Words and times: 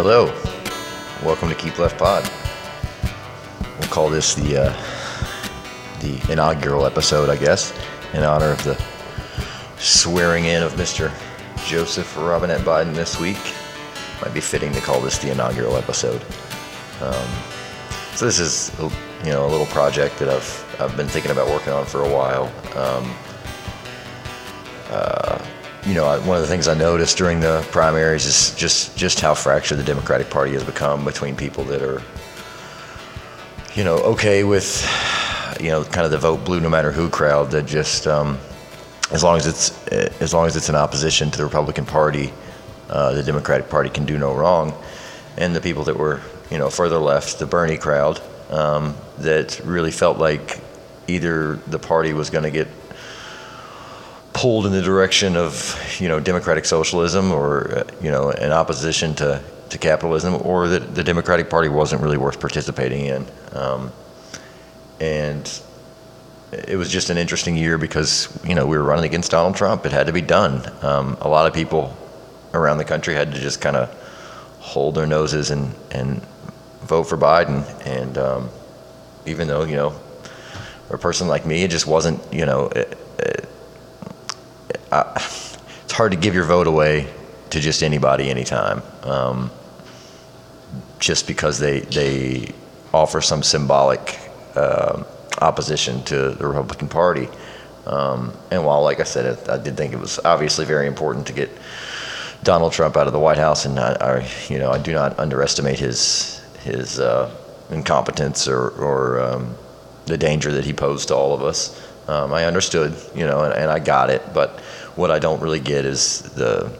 Hello, 0.00 0.26
welcome 1.24 1.48
to 1.48 1.56
Keep 1.56 1.80
Left 1.80 1.98
Pod. 1.98 2.22
We'll 3.80 3.88
call 3.88 4.08
this 4.08 4.36
the 4.36 4.66
uh, 4.66 5.98
the 5.98 6.32
inaugural 6.32 6.86
episode, 6.86 7.28
I 7.28 7.34
guess, 7.34 7.76
in 8.14 8.22
honor 8.22 8.52
of 8.52 8.62
the 8.62 8.80
swearing 9.76 10.44
in 10.44 10.62
of 10.62 10.74
Mr. 10.74 11.12
Joseph 11.66 12.16
Robinette 12.16 12.60
Biden 12.60 12.94
this 12.94 13.18
week. 13.18 13.40
Might 14.22 14.32
be 14.32 14.40
fitting 14.40 14.72
to 14.74 14.80
call 14.80 15.00
this 15.00 15.18
the 15.18 15.32
inaugural 15.32 15.76
episode. 15.76 16.22
Um, 17.02 17.28
so 18.14 18.24
this 18.24 18.38
is, 18.38 18.70
you 19.24 19.32
know, 19.32 19.46
a 19.46 19.50
little 19.50 19.66
project 19.66 20.20
that 20.20 20.28
I've 20.28 20.76
I've 20.80 20.96
been 20.96 21.08
thinking 21.08 21.32
about 21.32 21.48
working 21.48 21.72
on 21.72 21.84
for 21.84 22.04
a 22.04 22.08
while. 22.08 22.44
Um, 22.76 23.12
you 25.88 25.94
know, 25.94 26.20
one 26.20 26.36
of 26.36 26.42
the 26.42 26.48
things 26.48 26.68
I 26.68 26.74
noticed 26.74 27.16
during 27.16 27.40
the 27.40 27.66
primaries 27.70 28.26
is 28.26 28.54
just 28.54 28.94
just 28.94 29.20
how 29.20 29.32
fractured 29.32 29.78
the 29.78 29.84
Democratic 29.84 30.28
Party 30.28 30.52
has 30.52 30.62
become 30.62 31.02
between 31.02 31.34
people 31.34 31.64
that 31.64 31.80
are, 31.80 32.02
you 33.74 33.84
know, 33.84 33.96
okay 33.96 34.44
with, 34.44 34.86
you 35.58 35.70
know, 35.70 35.84
kind 35.84 36.04
of 36.04 36.10
the 36.10 36.18
vote 36.18 36.44
blue 36.44 36.60
no 36.60 36.68
matter 36.68 36.92
who 36.92 37.08
crowd 37.08 37.50
that 37.52 37.64
just, 37.64 38.06
um, 38.06 38.38
as 39.12 39.24
long 39.24 39.38
as 39.38 39.46
it's 39.46 39.88
as 40.20 40.34
long 40.34 40.46
as 40.46 40.56
it's 40.56 40.68
in 40.68 40.74
opposition 40.74 41.30
to 41.30 41.38
the 41.38 41.44
Republican 41.44 41.86
Party, 41.86 42.34
uh, 42.90 43.14
the 43.14 43.22
Democratic 43.22 43.70
Party 43.70 43.88
can 43.88 44.04
do 44.04 44.18
no 44.18 44.34
wrong, 44.34 44.74
and 45.38 45.56
the 45.56 45.60
people 45.60 45.84
that 45.84 45.96
were, 45.96 46.20
you 46.50 46.58
know, 46.58 46.68
further 46.68 46.98
left, 46.98 47.38
the 47.38 47.46
Bernie 47.46 47.78
crowd, 47.78 48.20
um, 48.50 48.94
that 49.20 49.58
really 49.64 49.90
felt 49.90 50.18
like 50.18 50.60
either 51.06 51.56
the 51.66 51.78
party 51.78 52.12
was 52.12 52.28
going 52.28 52.44
to 52.44 52.50
get 52.50 52.68
pulled 54.38 54.66
in 54.66 54.72
the 54.72 54.82
direction 54.82 55.36
of 55.36 55.76
you 55.98 56.08
know 56.08 56.20
democratic 56.20 56.64
socialism 56.64 57.32
or 57.32 57.78
uh, 57.78 57.84
you 58.00 58.08
know 58.08 58.30
an 58.30 58.52
opposition 58.52 59.12
to, 59.12 59.42
to 59.68 59.78
capitalism 59.78 60.32
or 60.46 60.68
that 60.68 60.94
the 60.94 61.02
Democratic 61.02 61.50
Party 61.50 61.68
wasn't 61.68 62.00
really 62.00 62.16
worth 62.16 62.38
participating 62.38 63.06
in. 63.06 63.26
Um, 63.52 63.92
and 65.00 65.60
it 66.52 66.76
was 66.76 66.88
just 66.88 67.10
an 67.10 67.18
interesting 67.18 67.56
year 67.56 67.78
because 67.78 68.28
you 68.44 68.54
know 68.54 68.64
we 68.64 68.78
were 68.78 68.84
running 68.84 69.06
against 69.06 69.32
Donald 69.32 69.56
Trump. 69.56 69.84
It 69.84 69.90
had 69.90 70.06
to 70.06 70.12
be 70.12 70.22
done. 70.22 70.62
Um, 70.82 71.18
a 71.20 71.28
lot 71.28 71.48
of 71.48 71.52
people 71.52 71.96
around 72.54 72.78
the 72.78 72.84
country 72.84 73.14
had 73.14 73.32
to 73.32 73.40
just 73.40 73.60
kind 73.60 73.74
of 73.74 73.92
hold 74.60 74.94
their 74.94 75.06
noses 75.06 75.50
and 75.50 75.74
and 75.90 76.22
vote 76.82 77.04
for 77.04 77.16
Biden. 77.16 77.64
And 77.84 78.16
um, 78.16 78.50
even 79.26 79.48
though 79.48 79.64
you 79.64 79.74
know 79.74 80.00
a 80.90 80.96
person 80.96 81.26
like 81.26 81.44
me 81.44 81.64
it 81.64 81.72
just 81.72 81.88
wasn't 81.88 82.20
you 82.32 82.46
know 82.46 82.68
it, 82.68 82.96
it, 83.18 83.48
uh, 84.90 85.12
it's 85.16 85.92
hard 85.92 86.12
to 86.12 86.18
give 86.18 86.34
your 86.34 86.44
vote 86.44 86.66
away 86.66 87.12
to 87.50 87.60
just 87.60 87.82
anybody 87.82 88.30
anytime, 88.30 88.82
um, 89.02 89.50
just 90.98 91.26
because 91.26 91.58
they 91.58 91.80
they 91.80 92.52
offer 92.92 93.20
some 93.20 93.42
symbolic 93.42 94.18
uh, 94.54 95.02
opposition 95.40 96.02
to 96.04 96.30
the 96.30 96.46
Republican 96.46 96.88
Party. 96.88 97.28
Um, 97.86 98.34
and 98.50 98.64
while, 98.64 98.82
like 98.82 99.00
I 99.00 99.04
said, 99.04 99.48
I 99.48 99.56
did 99.56 99.76
think 99.76 99.94
it 99.94 99.98
was 99.98 100.18
obviously 100.24 100.66
very 100.66 100.86
important 100.86 101.26
to 101.28 101.32
get 101.32 101.50
Donald 102.42 102.72
Trump 102.72 102.96
out 102.96 103.06
of 103.06 103.12
the 103.12 103.18
White 103.18 103.38
House, 103.38 103.64
and 103.64 103.78
I, 103.78 103.92
I 103.94 104.28
you 104.48 104.58
know, 104.58 104.70
I 104.70 104.78
do 104.78 104.92
not 104.92 105.18
underestimate 105.18 105.78
his 105.78 106.42
his 106.62 106.98
uh, 107.00 107.34
incompetence 107.70 108.48
or, 108.48 108.68
or 108.70 109.20
um, 109.20 109.54
the 110.06 110.18
danger 110.18 110.52
that 110.52 110.64
he 110.64 110.72
posed 110.72 111.08
to 111.08 111.14
all 111.14 111.34
of 111.34 111.42
us. 111.42 111.82
Um, 112.08 112.32
I 112.32 112.44
understood, 112.44 112.94
you 113.14 113.26
know, 113.26 113.42
and, 113.44 113.52
and, 113.52 113.70
I 113.70 113.78
got 113.78 114.08
it. 114.08 114.22
But 114.32 114.60
what 114.98 115.12
I 115.12 115.20
don't 115.20 115.40
really 115.40 115.60
get 115.60 115.84
is 115.84 116.22
the 116.34 116.76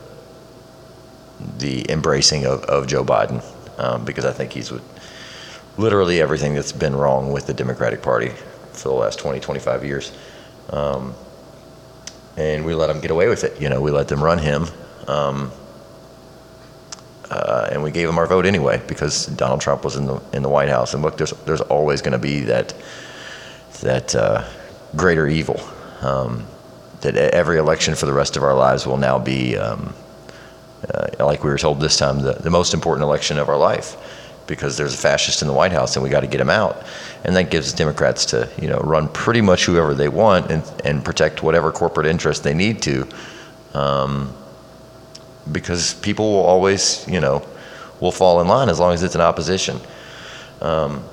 the 1.58 1.88
embracing 1.88 2.44
of, 2.46 2.64
of 2.64 2.88
Joe 2.88 3.04
Biden, 3.04 3.44
um, 3.78 4.04
because 4.04 4.24
I 4.24 4.32
think 4.32 4.52
he's 4.52 4.72
with 4.72 4.82
literally 5.76 6.20
everything 6.20 6.54
that's 6.54 6.72
been 6.72 6.96
wrong 6.96 7.30
with 7.32 7.46
the 7.46 7.54
Democratic 7.54 8.02
Party 8.02 8.30
for 8.72 8.88
the 8.88 8.94
last 8.94 9.20
20, 9.20 9.38
25 9.38 9.84
years. 9.84 10.12
Um, 10.70 11.14
and 12.36 12.64
we 12.64 12.74
let 12.74 12.90
him 12.90 13.00
get 13.00 13.12
away 13.12 13.28
with 13.28 13.44
it. 13.44 13.60
You 13.60 13.68
know, 13.68 13.80
we 13.80 13.92
let 13.92 14.08
them 14.08 14.22
run 14.22 14.38
him. 14.38 14.66
Um, 15.06 15.52
uh, 17.30 17.68
and 17.70 17.84
we 17.84 17.92
gave 17.92 18.08
him 18.08 18.18
our 18.18 18.26
vote 18.26 18.46
anyway 18.46 18.82
because 18.88 19.26
Donald 19.26 19.60
Trump 19.60 19.84
was 19.84 19.94
in 19.94 20.06
the 20.06 20.20
in 20.32 20.42
the 20.42 20.48
White 20.48 20.70
House. 20.70 20.92
And 20.92 21.04
look, 21.04 21.16
there's 21.16 21.30
there's 21.44 21.60
always 21.60 22.02
going 22.02 22.12
to 22.12 22.18
be 22.18 22.40
that 22.40 22.74
that 23.82 24.14
uh, 24.16 24.44
greater 24.96 25.28
evil. 25.28 25.60
Um, 26.00 26.46
that 27.00 27.16
every 27.16 27.58
election 27.58 27.94
for 27.94 28.06
the 28.06 28.12
rest 28.12 28.36
of 28.36 28.42
our 28.42 28.54
lives 28.54 28.86
will 28.86 28.96
now 28.96 29.18
be, 29.18 29.56
um, 29.56 29.94
uh, 30.92 31.06
like 31.24 31.44
we 31.44 31.50
were 31.50 31.58
told 31.58 31.80
this 31.80 31.96
time, 31.96 32.20
the, 32.20 32.32
the 32.32 32.50
most 32.50 32.74
important 32.74 33.04
election 33.04 33.38
of 33.38 33.48
our 33.48 33.56
life 33.56 33.96
because 34.48 34.76
there's 34.76 34.94
a 34.94 34.96
fascist 34.96 35.42
in 35.42 35.48
the 35.48 35.54
White 35.54 35.72
House 35.72 35.94
and 35.94 36.02
we 36.02 36.08
got 36.08 36.20
to 36.20 36.26
get 36.26 36.40
him 36.40 36.50
out. 36.50 36.84
And 37.22 37.36
that 37.36 37.50
gives 37.50 37.72
Democrats 37.72 38.24
to, 38.26 38.48
you 38.60 38.66
know, 38.66 38.78
run 38.78 39.08
pretty 39.08 39.42
much 39.42 39.66
whoever 39.66 39.94
they 39.94 40.08
want 40.08 40.50
and, 40.50 40.64
and 40.84 41.04
protect 41.04 41.42
whatever 41.42 41.70
corporate 41.70 42.06
interest 42.06 42.42
they 42.42 42.54
need 42.54 42.82
to. 42.82 43.06
Um, 43.74 44.34
because 45.52 45.94
people 45.94 46.32
will 46.32 46.44
always, 46.44 47.06
you 47.06 47.20
know, 47.20 47.46
will 48.00 48.12
fall 48.12 48.40
in 48.40 48.48
line 48.48 48.68
as 48.68 48.80
long 48.80 48.92
as 48.92 49.02
it's 49.02 49.14
an 49.14 49.20
opposition 49.20 49.78
um, 50.60 51.04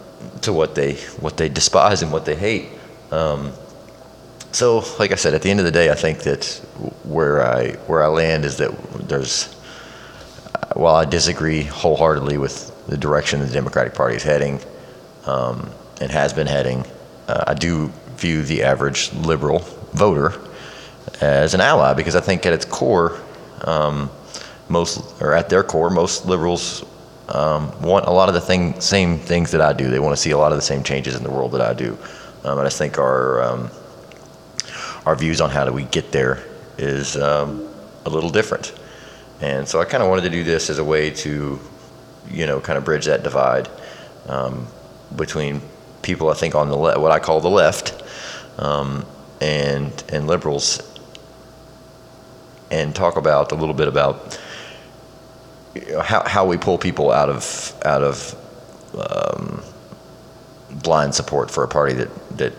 to 0.41 0.53
what 0.53 0.75
they 0.75 0.95
what 1.19 1.37
they 1.37 1.49
despise 1.49 2.01
and 2.01 2.11
what 2.11 2.25
they 2.25 2.35
hate. 2.35 2.69
Um, 3.11 3.51
so, 4.55 4.85
like 4.99 5.11
I 5.11 5.15
said, 5.15 5.33
at 5.33 5.41
the 5.41 5.51
end 5.51 5.59
of 5.59 5.65
the 5.65 5.71
day, 5.71 5.91
I 5.91 5.95
think 5.95 6.19
that 6.19 6.45
where 7.03 7.45
I 7.45 7.71
where 7.87 8.01
I 8.01 8.07
land 8.07 8.45
is 8.45 8.55
that 8.57 8.71
there's, 9.05 9.53
while 10.75 10.95
I 10.95 11.03
disagree 11.03 11.63
wholeheartedly 11.63 12.37
with 12.37 12.71
the 12.87 12.95
direction 12.95 13.41
the 13.41 13.47
Democratic 13.47 13.93
Party 13.93 14.15
is 14.15 14.23
heading, 14.23 14.61
um, 15.25 15.69
and 15.99 16.09
has 16.09 16.31
been 16.31 16.47
heading, 16.47 16.85
uh, 17.27 17.43
I 17.47 17.53
do 17.53 17.91
view 18.15 18.43
the 18.43 18.63
average 18.63 19.11
liberal 19.13 19.59
voter 19.91 20.33
as 21.19 21.53
an 21.53 21.59
ally 21.59 21.93
because 21.93 22.15
I 22.15 22.21
think 22.21 22.45
at 22.45 22.53
its 22.53 22.63
core, 22.63 23.19
um, 23.65 24.09
most 24.69 25.21
or 25.21 25.33
at 25.33 25.49
their 25.49 25.63
core, 25.63 25.89
most 25.89 26.27
liberals 26.27 26.85
um, 27.27 27.77
want 27.81 28.05
a 28.05 28.11
lot 28.11 28.29
of 28.29 28.35
the 28.35 28.41
thing, 28.41 28.79
same 28.79 29.19
things 29.19 29.51
that 29.51 29.59
I 29.59 29.73
do. 29.73 29.89
They 29.89 29.99
want 29.99 30.15
to 30.15 30.21
see 30.21 30.31
a 30.31 30.37
lot 30.37 30.53
of 30.53 30.57
the 30.57 30.61
same 30.61 30.81
changes 30.81 31.15
in 31.15 31.23
the 31.23 31.31
world 31.31 31.51
that 31.51 31.61
I 31.61 31.73
do, 31.73 31.97
um, 32.45 32.57
and 32.57 32.65
I 32.65 32.69
think 32.69 32.97
our 32.97 33.43
um, 33.43 33.69
our 35.05 35.15
views 35.15 35.41
on 35.41 35.49
how 35.49 35.65
do 35.65 35.71
we 35.71 35.83
get 35.83 36.11
there 36.11 36.43
is 36.77 37.15
um, 37.17 37.67
a 38.05 38.09
little 38.09 38.29
different. 38.29 38.73
And 39.41 39.67
so 39.67 39.79
I 39.79 39.85
kind 39.85 40.01
of 40.01 40.09
wanted 40.09 40.23
to 40.23 40.29
do 40.29 40.43
this 40.43 40.69
as 40.69 40.79
a 40.79 40.83
way 40.83 41.09
to, 41.11 41.59
you 42.31 42.45
know, 42.47 42.59
kind 42.59 42.77
of 42.77 42.85
bridge 42.85 43.05
that 43.05 43.23
divide 43.23 43.69
um, 44.27 44.67
between 45.15 45.61
people 46.01 46.29
I 46.29 46.35
think 46.35 46.55
on 46.55 46.69
the 46.69 46.75
le- 46.75 46.99
what 46.99 47.11
I 47.11 47.19
call 47.19 47.41
the 47.41 47.49
left 47.49 48.03
um, 48.57 49.05
and 49.41 49.91
and 50.09 50.27
liberals, 50.27 50.81
and 52.71 52.95
talk 52.95 53.17
about 53.17 53.51
a 53.51 53.55
little 53.55 53.73
bit 53.73 53.87
about 53.87 54.39
you 55.73 55.91
know, 55.91 55.99
how 56.01 56.27
how 56.27 56.45
we 56.45 56.57
pull 56.57 56.77
people 56.77 57.11
out 57.11 57.29
of 57.29 57.73
out 57.83 58.01
of 58.01 58.35
um, 58.97 59.61
blind 60.83 61.13
support 61.13 61.51
for 61.51 61.63
a 61.63 61.67
party 61.67 61.93
that 61.93 62.37
that 62.37 62.53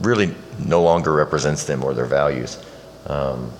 really 0.00 0.34
no 0.64 0.82
longer 0.82 1.12
represents 1.12 1.64
them 1.64 1.84
or 1.84 1.94
their 1.94 2.06
values. 2.06 2.58
Um, 3.06 3.52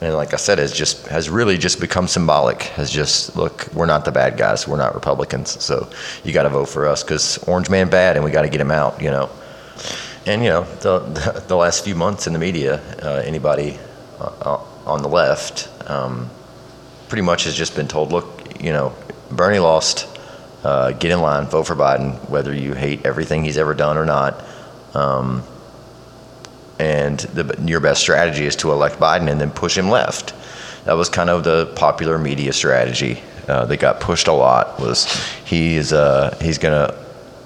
and 0.00 0.14
like 0.14 0.32
I 0.32 0.36
said, 0.36 0.58
has 0.58 0.72
just 0.72 1.08
has 1.08 1.28
really 1.28 1.58
just 1.58 1.80
become 1.80 2.06
symbolic. 2.06 2.62
Has 2.62 2.90
just 2.90 3.34
look, 3.36 3.68
we're 3.74 3.86
not 3.86 4.04
the 4.04 4.12
bad 4.12 4.36
guys. 4.36 4.68
We're 4.68 4.76
not 4.76 4.94
Republicans. 4.94 5.62
So 5.62 5.90
you 6.22 6.32
got 6.32 6.44
to 6.44 6.50
vote 6.50 6.66
for 6.66 6.86
us 6.86 7.02
because 7.02 7.38
Orange 7.48 7.68
Man 7.68 7.88
bad, 7.90 8.16
and 8.16 8.24
we 8.24 8.30
got 8.30 8.42
to 8.42 8.48
get 8.48 8.60
him 8.60 8.70
out. 8.70 9.02
You 9.02 9.10
know. 9.10 9.30
And 10.26 10.42
you 10.42 10.50
know 10.50 10.64
the 10.80 11.00
the, 11.00 11.44
the 11.48 11.56
last 11.56 11.84
few 11.84 11.96
months 11.96 12.26
in 12.28 12.32
the 12.32 12.38
media, 12.38 12.80
uh, 13.02 13.22
anybody 13.24 13.78
uh, 14.20 14.62
on 14.86 15.02
the 15.02 15.08
left 15.08 15.68
um, 15.90 16.30
pretty 17.08 17.22
much 17.22 17.44
has 17.44 17.54
just 17.54 17.74
been 17.74 17.88
told, 17.88 18.12
look, 18.12 18.62
you 18.62 18.72
know, 18.72 18.94
Bernie 19.30 19.58
lost. 19.58 20.06
Uh, 20.64 20.90
get 20.90 21.12
in 21.12 21.20
line, 21.20 21.46
vote 21.46 21.68
for 21.68 21.76
Biden, 21.76 22.18
whether 22.28 22.52
you 22.52 22.74
hate 22.74 23.06
everything 23.06 23.44
he's 23.44 23.56
ever 23.56 23.74
done 23.74 23.96
or 23.96 24.04
not. 24.04 24.44
Um, 24.92 25.44
and 26.78 27.18
the, 27.18 27.60
your 27.66 27.80
best 27.80 28.00
strategy 28.00 28.44
is 28.44 28.56
to 28.56 28.72
elect 28.72 28.98
Biden 28.98 29.30
and 29.30 29.40
then 29.40 29.50
push 29.50 29.76
him 29.76 29.88
left. 29.88 30.34
That 30.84 30.94
was 30.94 31.08
kind 31.08 31.28
of 31.28 31.44
the 31.44 31.66
popular 31.76 32.18
media 32.18 32.52
strategy 32.52 33.22
uh, 33.48 33.64
that 33.66 33.78
got 33.78 34.00
pushed 34.00 34.28
a 34.28 34.32
lot. 34.32 34.78
Was 34.78 35.06
he's 35.44 35.92
uh, 35.92 36.36
he's 36.40 36.58
gonna 36.58 36.94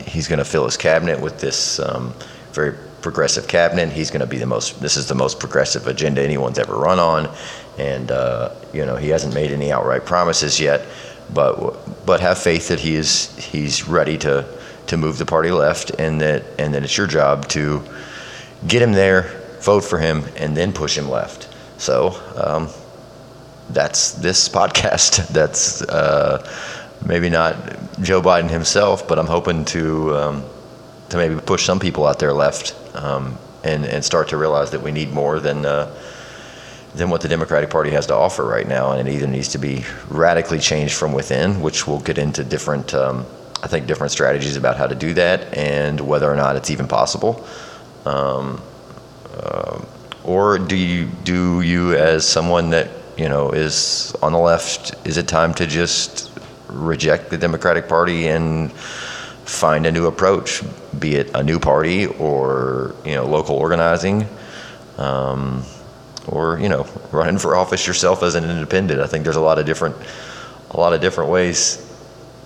he's 0.01 0.29
gonna 0.29 0.45
fill 0.45 0.65
his 0.65 0.77
cabinet 0.77 1.21
with 1.21 1.41
this 1.41 1.79
um, 1.79 2.15
very 2.53 2.77
progressive 3.01 3.49
cabinet. 3.49 3.91
He's 3.91 4.11
gonna 4.11 4.27
be 4.27 4.39
the 4.39 4.47
most. 4.47 4.81
This 4.81 4.97
is 4.97 5.07
the 5.09 5.15
most 5.15 5.41
progressive 5.41 5.87
agenda 5.87 6.23
anyone's 6.23 6.59
ever 6.59 6.77
run 6.77 6.99
on, 6.99 7.35
and 7.79 8.11
uh, 8.11 8.51
you 8.73 8.85
know 8.85 8.97
he 8.97 9.09
hasn't 9.09 9.35
made 9.35 9.51
any 9.51 9.73
outright 9.73 10.05
promises 10.05 10.61
yet, 10.61 10.87
but 11.33 12.07
but 12.07 12.21
have 12.21 12.39
faith 12.39 12.69
that 12.69 12.81
he 12.81 12.97
is 12.97 13.37
he's 13.37 13.89
ready 13.89 14.19
to 14.19 14.47
to 14.89 14.97
move 14.97 15.19
the 15.19 15.27
party 15.27 15.51
left, 15.51 15.91
and 15.99 16.21
that 16.21 16.45
and 16.59 16.75
that 16.75 16.85
it's 16.85 16.97
your 16.97 17.07
job 17.07 17.49
to 17.49 17.83
get 18.67 18.83
him 18.83 18.93
there, 18.93 19.23
vote 19.61 19.85
for 19.85 19.99
him, 19.99 20.25
and 20.37 20.57
then 20.57 20.73
push 20.73 20.97
him 20.97 21.09
left. 21.09 21.49
So 21.79 22.21
um, 22.37 22.69
that's 23.71 24.13
this 24.13 24.49
podcast. 24.61 25.29
That's 25.29 25.83
uh, 25.83 26.49
maybe 27.05 27.29
not 27.29 27.57
Joe 28.01 28.23
Biden 28.23 28.51
himself, 28.51 29.09
but 29.09 29.19
I'm 29.19 29.27
hoping 29.27 29.65
to 29.67 30.17
um, 30.17 30.45
to 31.09 31.17
maybe 31.17 31.37
push 31.41 31.65
some 31.65 31.81
people 31.81 32.07
out 32.07 32.19
there 32.19 32.33
left 32.33 32.75
um, 32.95 33.39
and 33.65 33.85
and 33.85 34.05
start 34.05 34.29
to 34.29 34.37
realize 34.37 34.71
that 34.71 34.83
we 34.83 34.93
need 34.93 35.13
more 35.13 35.41
than. 35.41 35.65
Uh, 35.65 35.95
than 36.95 37.09
what 37.09 37.23
the 37.23 37.29
Democratic 37.29 37.71
Party 37.71 37.91
has 37.91 38.07
to 38.09 38.15
offer 38.15 38.45
right 38.45 38.69
now, 38.69 38.93
and 38.93 39.09
it 39.09 39.13
either 39.15 39.27
needs 39.27 39.49
to 39.49 39.59
be 39.59 39.85
radically 40.09 40.59
changed 40.59 40.95
from 40.95 41.15
within, 41.15 41.63
which 41.63 41.87
we'll 41.87 42.01
get 42.01 42.19
into 42.19 42.45
different, 42.45 42.93
um, 42.93 43.25
I 43.63 43.67
think, 43.67 43.87
different 43.87 44.13
strategies 44.13 44.57
about 44.57 44.77
how 44.77 44.87
to 44.87 44.95
do 44.95 45.15
that, 45.15 45.57
and 45.57 45.99
whether 46.01 46.31
or 46.31 46.37
not 46.37 46.57
it's 46.57 46.71
even 46.71 46.87
possible. 46.87 47.47
Um, 48.05 48.61
uh, 49.35 49.81
or 50.25 50.59
do 50.59 50.77
you 50.77 51.07
do 51.25 51.61
you 51.61 51.95
as 51.95 52.29
someone 52.29 52.71
that 52.71 52.91
you 53.17 53.29
know 53.29 53.51
is 53.51 54.15
on 54.23 54.33
the 54.33 54.39
left? 54.39 54.95
Is 55.07 55.17
it 55.17 55.29
time 55.29 55.55
to 55.55 55.67
just 55.67 56.31
reject 56.69 57.31
the 57.31 57.39
Democratic 57.39 57.89
Party 57.89 58.29
and 58.29 58.73
find 58.73 59.87
a 59.87 59.93
new 59.93 60.07
approach, 60.07 60.63
be 60.99 61.17
it 61.17 61.31
a 61.35 61.43
new 61.43 61.59
party 61.59 62.07
or 62.07 62.95
you 63.05 63.15
know 63.15 63.27
local 63.27 63.57
organizing? 63.57 64.29
Um, 64.99 65.65
or 66.29 66.59
you 66.59 66.69
know 66.69 66.87
running 67.13 67.39
for 67.39 67.57
office 67.57 67.87
yourself 67.87 68.23
as 68.23 68.35
an 68.35 68.45
independent. 68.45 69.01
I 69.01 69.07
think 69.07 69.25
there's 69.25 69.37
a 69.37 69.41
lot 69.41 69.59
of 69.59 69.67
different 69.67 69.97
a 70.71 70.79
lot 70.79 70.93
of 70.93 71.01
different 71.01 71.31
ways 71.31 71.92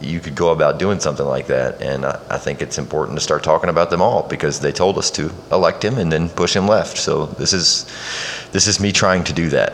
you 0.01 0.21
could 0.21 0.35
go 0.35 0.51
about 0.51 0.79
doing 0.79 1.01
something 1.01 1.27
like 1.27 1.47
that, 1.47 1.81
and 1.81 2.05
I, 2.05 2.21
I, 2.31 2.39
think 2.39 2.61
it's 2.61 2.79
important 2.79 3.17
to 3.17 3.23
start 3.23 3.43
talking 3.43 3.71
about 3.71 3.91
them 3.91 4.03
all 4.03 4.23
because 4.29 4.61
they 4.61 4.73
told 4.73 4.99
us 4.99 5.11
to 5.13 5.33
elect 5.51 5.85
him 5.85 5.99
and 5.99 6.13
then 6.13 6.29
push 6.29 6.55
him 6.55 6.67
left. 6.69 6.99
So 6.99 7.27
this 7.27 7.53
is 7.53 7.87
this 8.53 8.67
is 8.67 8.79
me 8.79 8.93
trying 8.93 9.25
to 9.25 9.33
do 9.33 9.49
that. 9.51 9.73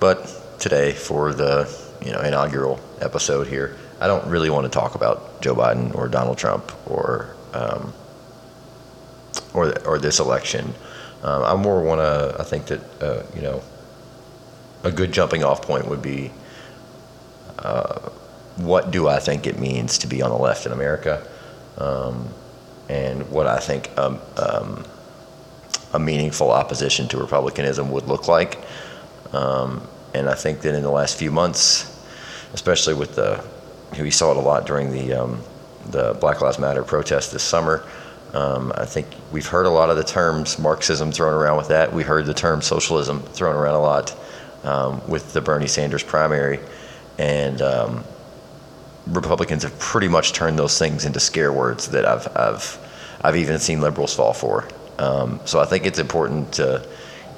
But 0.00 0.58
today, 0.58 0.92
for 0.92 1.34
the 1.34 1.68
you 2.04 2.12
know 2.12 2.20
inaugural 2.20 2.80
episode 3.00 3.46
here, 3.48 3.76
I 4.00 4.06
don't 4.06 4.26
really 4.28 4.50
want 4.50 4.64
to 4.64 4.70
talk 4.70 4.94
about 4.94 5.42
Joe 5.42 5.54
Biden 5.54 5.94
or 5.94 6.08
Donald 6.08 6.38
Trump 6.38 6.72
or 6.90 7.36
um, 7.52 7.92
or 9.52 9.78
or 9.86 9.98
this 9.98 10.20
election 10.20 10.74
um, 11.22 11.42
I 11.42 11.54
more 11.56 11.82
want 11.82 12.00
to. 12.00 12.36
I 12.38 12.44
think 12.44 12.66
that 12.66 13.02
uh, 13.02 13.22
you 13.34 13.42
know, 13.42 13.62
a 14.84 14.92
good 14.92 15.12
jumping 15.12 15.42
off 15.42 15.62
point 15.62 15.88
would 15.88 16.02
be, 16.02 16.30
uh, 17.58 18.07
what 18.58 18.90
do 18.90 19.08
I 19.08 19.18
think 19.18 19.46
it 19.46 19.58
means 19.58 19.98
to 19.98 20.06
be 20.06 20.22
on 20.22 20.30
the 20.30 20.36
left 20.36 20.66
in 20.66 20.72
America, 20.72 21.26
um, 21.78 22.28
and 22.88 23.28
what 23.30 23.46
I 23.46 23.58
think 23.58 23.90
um, 23.98 24.20
um 24.36 24.84
a 25.94 25.98
meaningful 25.98 26.50
opposition 26.50 27.08
to 27.08 27.16
republicanism 27.16 27.90
would 27.90 28.06
look 28.06 28.28
like. 28.28 28.58
Um, 29.32 29.86
and 30.14 30.28
I 30.28 30.34
think 30.34 30.60
that 30.62 30.74
in 30.74 30.82
the 30.82 30.90
last 30.90 31.18
few 31.18 31.30
months, 31.30 31.94
especially 32.52 32.94
with 32.94 33.14
the, 33.14 33.42
we 33.98 34.10
saw 34.10 34.30
it 34.32 34.36
a 34.36 34.40
lot 34.40 34.66
during 34.66 34.90
the 34.90 35.14
um, 35.14 35.42
the 35.86 36.14
Black 36.20 36.40
Lives 36.40 36.58
Matter 36.58 36.82
protest 36.82 37.32
this 37.32 37.42
summer. 37.42 37.84
Um, 38.34 38.72
I 38.76 38.84
think 38.84 39.06
we've 39.32 39.46
heard 39.46 39.64
a 39.64 39.70
lot 39.70 39.88
of 39.88 39.96
the 39.96 40.04
terms 40.04 40.58
Marxism 40.58 41.10
thrown 41.10 41.32
around 41.32 41.56
with 41.56 41.68
that. 41.68 41.92
We 41.92 42.02
heard 42.02 42.26
the 42.26 42.34
term 42.34 42.60
socialism 42.60 43.22
thrown 43.22 43.56
around 43.56 43.74
a 43.74 43.80
lot 43.80 44.14
um, 44.64 45.00
with 45.08 45.32
the 45.32 45.40
Bernie 45.40 45.66
Sanders 45.66 46.02
primary. 46.02 46.60
And 47.18 47.62
um, 47.62 48.04
Republicans 49.10 49.62
have 49.62 49.78
pretty 49.78 50.08
much 50.08 50.32
turned 50.32 50.58
those 50.58 50.78
things 50.78 51.04
into 51.04 51.20
scare 51.20 51.52
words 51.52 51.88
that 51.88 52.04
I've, 52.04 52.28
I've, 52.36 52.88
I've 53.22 53.36
even 53.36 53.58
seen 53.58 53.80
liberals 53.80 54.14
fall 54.14 54.32
for. 54.32 54.68
Um, 54.98 55.40
so 55.44 55.60
I 55.60 55.64
think 55.64 55.86
it's 55.86 55.98
important 55.98 56.52
to, 56.54 56.86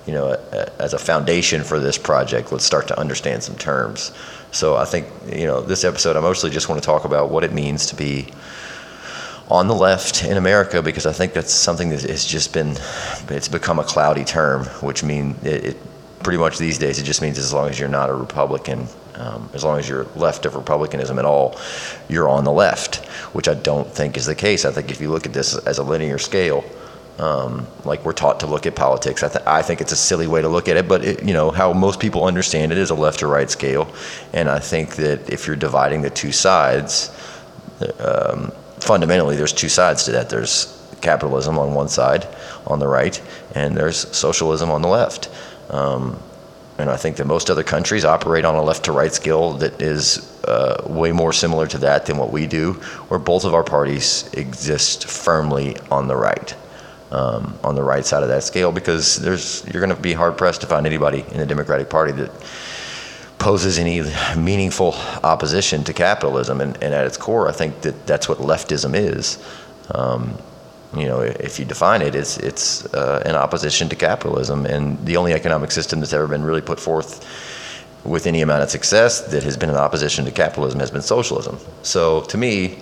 you 0.07 0.13
know, 0.13 0.33
as 0.79 0.95
a 0.95 0.99
foundation 0.99 1.63
for 1.63 1.79
this 1.79 1.99
project, 1.99 2.53
let's 2.53 2.65
start 2.65 2.89
to 2.89 2.99
understand 2.99 3.43
some 3.43 3.57
terms. 3.57 4.13
So 4.53 4.77
I 4.77 4.85
think, 4.85 5.07
you 5.27 5.47
know, 5.47 5.61
this 5.61 5.85
episode, 5.85 6.17
I 6.17 6.21
mostly 6.21 6.51
just 6.51 6.69
want 6.69 6.83
to 6.83 6.87
talk 6.87 7.05
about 7.05 7.31
what 7.31 7.45
it 7.45 7.53
means 7.53 7.87
to 7.87 7.97
be 7.97 8.29
on 9.49 9.67
the 9.67 9.75
left 9.75 10.25
in 10.25 10.37
America 10.37 10.83
because 10.83 11.07
I 11.07 11.13
think 11.13 11.33
that's 11.33 11.53
something 11.53 11.91
that 11.91 12.03
has 12.03 12.25
just 12.25 12.53
been, 12.53 12.77
it's 13.29 13.49
become 13.49 13.79
a 13.79 13.85
cloudy 13.85 14.25
term, 14.25 14.65
which 14.81 15.03
means 15.03 15.45
it, 15.45 15.65
it, 15.65 16.23
pretty 16.23 16.39
much 16.39 16.59
these 16.59 16.79
days 16.79 16.99
it 16.99 17.05
just 17.05 17.21
means 17.21 17.39
as 17.39 17.53
long 17.53 17.69
as 17.69 17.79
you're 17.79 17.89
not 17.89 18.11
a 18.11 18.15
Republican, 18.15 18.87
um, 19.21 19.51
as 19.53 19.63
long 19.63 19.79
as 19.79 19.89
you're 19.89 20.07
left 20.17 20.47
of 20.47 20.55
Republicanism 20.55 21.19
at 21.19 21.25
all, 21.25 21.59
you're 22.09 22.29
on 22.29 22.45
the 22.45 22.53
left, 22.53 23.05
which 23.35 23.49
I 23.49 23.55
don't 23.55 23.87
think 23.87 24.17
is 24.17 24.25
the 24.25 24.35
case. 24.35 24.65
I 24.65 24.73
think 24.73 24.91
if 24.91 25.01
you 25.01 25.11
look 25.11 25.27
at 25.27 25.33
this 25.33 25.57
as 25.67 25.79
a 25.79 25.83
linear 25.83 26.19
scale, 26.19 26.65
um, 27.19 27.67
like 27.85 28.03
we're 28.03 28.15
taught 28.15 28.41
to 28.41 28.47
look 28.47 28.65
at 28.65 28.75
politics. 28.75 29.23
I, 29.23 29.29
th- 29.29 29.45
I, 29.47 29.61
think 29.61 29.83
it's 29.83 29.93
a 29.93 29.97
silly 29.97 30.27
way 30.27 30.41
to 30.41 30.49
look 30.49 30.69
at 30.69 30.79
it, 30.79 30.89
but 30.89 31.05
it, 31.05 31.23
you 31.23 31.35
know 31.35 31.51
how 31.51 31.75
most 31.75 32.01
people 32.01 32.25
understand 32.25 32.73
it 32.73 32.79
is 32.79 32.89
a 32.89 32.95
left 32.95 33.19
to 33.19 33.27
right 33.27 33.51
scale, 33.51 33.93
and 34.33 34.49
I 34.49 34.59
think 34.59 34.97
that 34.97 35.29
if 35.29 35.47
you're 35.47 35.57
dividing 35.57 36.01
the 36.01 36.09
two 36.09 36.33
sides, 36.33 37.11
um, 37.99 38.51
fundamentally, 38.79 39.37
there's 39.37 39.53
two 39.53 39.69
sides 39.69 40.05
to 40.05 40.13
that. 40.13 40.31
There's 40.31 40.79
capitalism 41.03 41.59
on 41.59 41.75
one 41.75 41.89
side, 41.89 42.27
on 42.67 42.79
the 42.79 42.89
right, 42.89 43.21
and 43.55 43.77
there's 43.77 43.99
socialism 44.17 44.71
on 44.71 44.81
the 44.81 44.89
left. 44.89 45.29
Um, 45.69 46.19
and 46.81 46.91
I 46.91 46.97
think 46.97 47.17
that 47.17 47.27
most 47.27 47.51
other 47.51 47.63
countries 47.63 48.05
operate 48.05 48.45
on 48.45 48.55
a 48.55 48.63
left 48.63 48.85
to 48.87 48.93
right 48.93 49.13
scale 49.13 49.55
that 49.55 49.81
is 49.81 50.43
uh, 50.45 50.85
way 50.87 51.13
more 51.13 51.33
similar 51.33 51.67
to 51.69 51.79
that 51.79 52.07
than 52.07 52.17
what 52.17 52.33
we 52.33 52.47
do, 52.47 52.75
where 53.09 53.21
both 53.21 53.45
of 53.45 53.55
our 53.55 53.65
parties 53.65 54.29
exist 54.33 55.07
firmly 55.07 55.77
on 55.91 56.09
the 56.09 56.17
right. 56.17 56.55
Um, 57.13 57.59
on 57.65 57.75
the 57.75 57.83
right 57.83 58.07
side 58.07 58.23
of 58.23 58.29
that 58.29 58.45
scale, 58.45 58.71
because 58.71 59.17
there's 59.17 59.65
you're 59.67 59.85
going 59.85 59.93
to 59.93 60.01
be 60.01 60.13
hard 60.13 60.39
pressed 60.39 60.61
to 60.61 60.69
find 60.69 60.87
anybody 60.87 61.25
in 61.33 61.39
the 61.39 61.47
Democratic 61.47 61.91
Party 61.91 62.13
that 62.13 62.31
poses 63.41 63.81
any 63.81 64.01
meaningful 64.37 64.93
opposition 65.25 65.83
to 65.83 65.93
capitalism. 65.93 66.61
And, 66.61 66.77
and, 66.81 66.95
at 66.95 67.07
its 67.07 67.17
core, 67.17 67.49
I 67.49 67.53
think 67.53 67.81
that 67.81 68.07
that's 68.07 68.29
what 68.29 68.39
leftism 68.39 68.95
is. 68.95 69.45
Um, 69.93 70.39
you 70.95 71.07
know, 71.07 71.21
if 71.21 71.59
you 71.59 71.65
define 71.65 72.03
it, 72.03 72.15
it's, 72.15 72.37
it's 72.39 72.85
uh, 72.95 73.23
opposition 73.37 73.89
to 73.89 73.97
capitalism. 73.97 74.67
And 74.67 75.05
the 75.07 75.17
only 75.17 75.33
economic 75.33 75.71
system 75.71 76.01
that's 76.01 76.13
ever 76.13 76.27
been 76.27 76.43
really 76.43 76.61
put 76.61 76.81
forth 76.81 77.25
with 78.05 78.27
any 78.27 78.41
amount 78.41 78.63
of 78.63 78.71
success 78.71 79.21
that 79.33 79.43
has 79.43 79.57
been 79.57 79.71
in 79.71 79.77
opposition 79.77 80.25
to 80.25 80.31
capitalism 80.31 80.81
has 80.81 80.91
been 80.91 81.03
socialism. 81.03 81.59
So 81.83 82.23
to 82.23 82.39
me, 82.39 82.79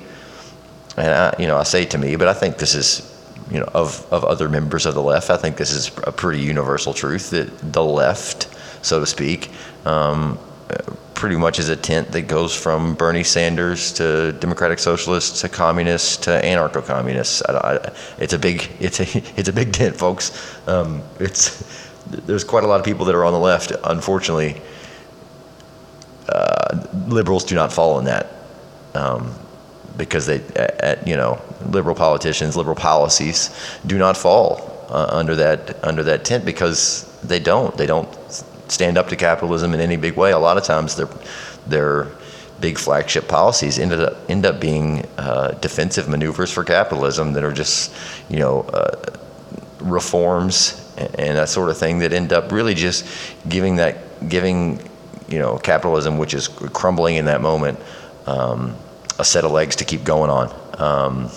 and 0.96 1.08
I, 1.08 1.34
you 1.38 1.46
know, 1.46 1.56
I 1.56 1.64
say 1.64 1.84
to 1.86 1.98
me, 1.98 2.16
but 2.16 2.28
I 2.28 2.34
think 2.34 2.58
this 2.58 2.74
is, 2.74 3.14
you 3.50 3.58
know, 3.58 3.68
of, 3.74 4.06
of 4.12 4.24
other 4.24 4.48
members 4.48 4.86
of 4.86 4.94
the 4.94 5.02
left, 5.02 5.30
I 5.30 5.36
think 5.36 5.56
this 5.56 5.72
is 5.72 5.90
a 6.04 6.12
pretty 6.12 6.40
universal 6.40 6.94
truth 6.94 7.30
that 7.30 7.72
the 7.72 7.84
left, 7.84 8.48
so 8.82 9.00
to 9.00 9.06
speak, 9.06 9.50
um, 9.84 10.38
pretty 11.18 11.36
much 11.36 11.58
is 11.58 11.68
a 11.68 11.74
tent 11.74 12.12
that 12.12 12.22
goes 12.22 12.54
from 12.54 12.94
Bernie 12.94 13.24
Sanders 13.24 13.92
to 13.94 14.30
Democratic 14.34 14.78
Socialists 14.78 15.40
to 15.40 15.48
communists 15.48 16.16
to 16.18 16.30
anarcho-communists. 16.30 17.42
It's 18.18 18.32
a 18.32 18.38
big 18.38 18.70
it's 18.78 19.00
a 19.00 19.02
it's 19.36 19.48
a 19.48 19.52
big 19.52 19.72
tent, 19.72 19.96
folks. 19.96 20.30
Um, 20.68 21.02
it's 21.18 21.90
there's 22.06 22.44
quite 22.44 22.62
a 22.62 22.68
lot 22.68 22.78
of 22.78 22.86
people 22.86 23.04
that 23.06 23.16
are 23.16 23.24
on 23.24 23.32
the 23.32 23.38
left. 23.40 23.72
Unfortunately, 23.82 24.62
uh, 26.28 26.86
liberals 27.08 27.42
do 27.42 27.56
not 27.56 27.72
fall 27.72 27.98
in 27.98 28.04
that 28.04 28.32
um, 28.94 29.34
because 29.96 30.24
they 30.24 30.40
at, 30.54 31.04
you 31.04 31.16
know 31.16 31.42
liberal 31.66 31.96
politicians, 31.96 32.56
liberal 32.56 32.76
policies 32.76 33.50
do 33.84 33.98
not 33.98 34.16
fall 34.16 34.86
uh, 34.88 35.08
under 35.10 35.34
that 35.34 35.84
under 35.84 36.04
that 36.04 36.24
tent 36.24 36.44
because 36.44 37.12
they 37.22 37.40
don't 37.40 37.76
they 37.76 37.86
don't 37.86 38.08
stand 38.68 38.98
up 38.98 39.08
to 39.08 39.16
capitalism 39.16 39.74
in 39.74 39.80
any 39.80 39.96
big 39.96 40.14
way. 40.16 40.32
A 40.32 40.38
lot 40.38 40.56
of 40.56 40.64
times 40.64 40.96
their 40.96 41.08
their 41.66 42.08
big 42.60 42.78
flagship 42.78 43.28
policies 43.28 43.78
ended 43.78 44.00
up 44.00 44.16
end 44.28 44.44
up 44.44 44.60
being 44.60 45.06
uh, 45.16 45.52
defensive 45.60 46.08
maneuvers 46.08 46.50
for 46.50 46.64
capitalism 46.64 47.32
that 47.32 47.44
are 47.44 47.52
just 47.52 47.94
you 48.28 48.38
know 48.38 48.62
uh, 48.62 49.16
reforms 49.80 50.84
and 50.96 51.38
that 51.38 51.48
sort 51.48 51.70
of 51.70 51.78
thing 51.78 52.00
that 52.00 52.12
end 52.12 52.32
up 52.32 52.50
really 52.50 52.74
just 52.74 53.06
giving 53.48 53.76
that 53.76 54.28
giving 54.28 54.80
you 55.28 55.38
know 55.38 55.56
capitalism 55.58 56.18
which 56.18 56.34
is 56.34 56.48
crumbling 56.48 57.16
in 57.16 57.26
that 57.26 57.40
moment 57.40 57.78
um, 58.26 58.74
a 59.18 59.24
set 59.24 59.44
of 59.44 59.52
legs 59.52 59.76
to 59.76 59.84
keep 59.84 60.04
going 60.04 60.30
on. 60.30 60.54
Um, 60.80 61.30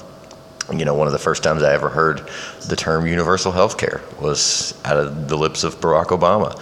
you 0.78 0.86
know, 0.86 0.94
one 0.94 1.08
of 1.08 1.14
the 1.14 1.20
first 1.20 1.44
times 1.44 1.64
I 1.64 1.74
ever 1.74 1.90
heard 1.90 2.30
the 2.68 2.76
term 2.76 3.06
universal 3.06 3.52
health 3.52 3.78
care 3.78 4.02
was 4.22 4.80
out 4.86 4.98
of 4.98 5.28
the 5.28 5.38
lips 5.38 5.64
of 5.64 5.82
Barack 5.82 6.08
Obama 6.08 6.60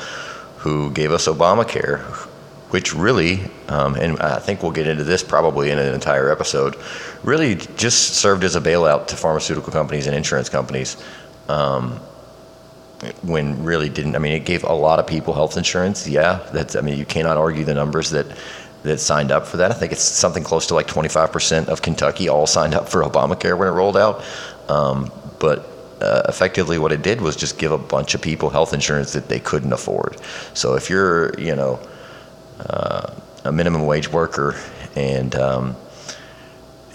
who 0.60 0.92
gave 0.92 1.12
us 1.12 1.28
Obamacare, 1.28 2.00
which 2.72 2.94
really, 2.94 3.42
um, 3.68 3.96
and 3.96 4.20
I 4.20 4.40
think 4.40 4.62
we'll 4.62 4.72
get 4.72 4.88
into 4.88 5.04
this 5.04 5.24
probably 5.24 5.72
in 5.72 5.80
an 5.80 5.94
entire 5.94 6.30
episode, 6.32 6.76
really 7.24 7.56
just 7.56 8.16
served 8.16 8.44
as 8.44 8.56
a 8.56 8.62
bailout 8.62 9.08
to 9.08 9.16
pharmaceutical 9.16 9.72
companies 9.72 10.06
and 10.06 10.16
insurance 10.16 10.50
companies. 10.50 10.98
Um, 11.48 12.00
when 13.22 13.64
really 13.64 13.88
didn't. 13.88 14.16
I 14.16 14.20
mean, 14.20 14.34
it 14.34 14.46
gave 14.46 14.64
a 14.64 14.74
lot 14.74 15.00
of 15.00 15.08
people 15.08 15.34
health 15.34 15.56
insurance. 15.56 16.08
Yeah, 16.08 16.46
that's. 16.52 16.76
I 16.76 16.82
mean, 16.82 16.98
you 16.98 17.06
cannot 17.06 17.38
argue 17.38 17.64
the 17.64 17.74
numbers 17.74 18.10
that 18.10 18.28
that 18.84 19.00
signed 19.00 19.32
up 19.32 19.48
for 19.48 19.58
that. 19.58 19.72
I 19.72 19.74
think 19.74 19.92
it's 19.92 20.02
something 20.04 20.44
close 20.44 20.68
to 20.68 20.74
like 20.74 20.88
25% 20.88 21.68
of 21.68 21.82
Kentucky 21.82 22.30
all 22.30 22.48
signed 22.48 22.74
up 22.74 22.88
for 22.88 23.04
Obamacare 23.04 23.58
when 23.58 23.68
it 23.68 23.72
rolled 23.72 23.98
out. 23.98 24.24
Um, 24.70 25.12
but 25.40 25.69
uh, 26.02 26.24
effectively 26.28 26.78
what 26.78 26.92
it 26.92 27.02
did 27.02 27.22
was 27.22 27.36
just 27.36 27.58
give 27.58 27.72
a 27.72 27.78
bunch 27.78 28.16
of 28.16 28.22
people 28.22 28.50
health 28.50 28.74
insurance 28.74 29.14
that 29.14 29.28
they 29.28 29.40
couldn't 29.40 29.74
afford. 29.74 30.18
So 30.54 30.76
if 30.76 30.90
you're, 30.90 31.38
you 31.40 31.56
know, 31.56 31.80
uh, 32.60 33.14
a 33.46 33.52
minimum 33.52 33.86
wage 33.86 34.12
worker 34.12 34.56
and 34.96 35.36
um, 35.36 35.76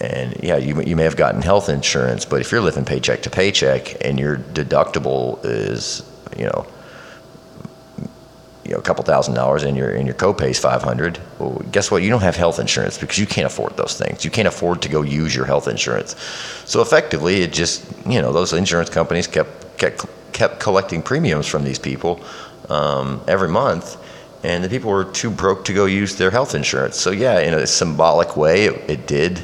and 0.00 0.36
yeah, 0.42 0.56
you 0.56 0.80
you 0.82 0.96
may 0.96 1.04
have 1.04 1.16
gotten 1.16 1.42
health 1.42 1.68
insurance, 1.68 2.24
but 2.24 2.40
if 2.40 2.50
you're 2.52 2.60
living 2.60 2.84
paycheck 2.84 3.22
to 3.22 3.30
paycheck 3.30 4.04
and 4.04 4.18
your 4.18 4.36
deductible 4.36 5.44
is 5.44 6.02
you 6.36 6.44
know 6.44 6.66
you 8.64 8.72
know 8.72 8.78
a 8.78 8.82
couple 8.82 9.04
thousand 9.04 9.34
dollars 9.34 9.62
and 9.62 9.76
your 9.76 9.90
and 9.90 10.06
your 10.06 10.14
copay 10.14 10.50
is 10.50 10.58
500 10.58 11.20
well 11.38 11.62
guess 11.70 11.90
what? 11.90 12.02
You 12.02 12.10
don't 12.10 12.22
have 12.22 12.36
health 12.36 12.58
insurance 12.58 12.98
because 12.98 13.18
you 13.18 13.26
can't 13.26 13.46
afford 13.46 13.76
those 13.76 13.98
things. 13.98 14.24
You 14.24 14.30
can't 14.30 14.48
afford 14.48 14.82
to 14.82 14.88
go 14.88 15.02
use 15.02 15.34
your 15.34 15.44
health 15.44 15.68
insurance. 15.68 16.16
So 16.64 16.80
effectively 16.80 17.42
it 17.42 17.52
just 17.52 17.84
you 18.06 18.20
know 18.22 18.32
those 18.32 18.52
insurance 18.52 18.90
companies 18.90 19.26
kept 19.26 19.78
kept 19.78 20.06
kept 20.32 20.60
collecting 20.60 21.02
premiums 21.02 21.46
from 21.46 21.64
these 21.64 21.78
people 21.78 22.20
um, 22.68 23.20
every 23.28 23.48
month 23.48 23.96
and 24.42 24.62
the 24.62 24.68
people 24.68 24.90
were 24.90 25.04
too 25.04 25.30
broke 25.30 25.64
to 25.64 25.72
go 25.72 25.86
use 25.86 26.16
their 26.16 26.30
health 26.30 26.54
insurance. 26.54 26.96
So 26.96 27.10
yeah 27.10 27.40
in 27.40 27.54
a 27.54 27.66
symbolic 27.66 28.36
way 28.36 28.64
it, 28.64 28.90
it 28.90 29.06
did 29.06 29.42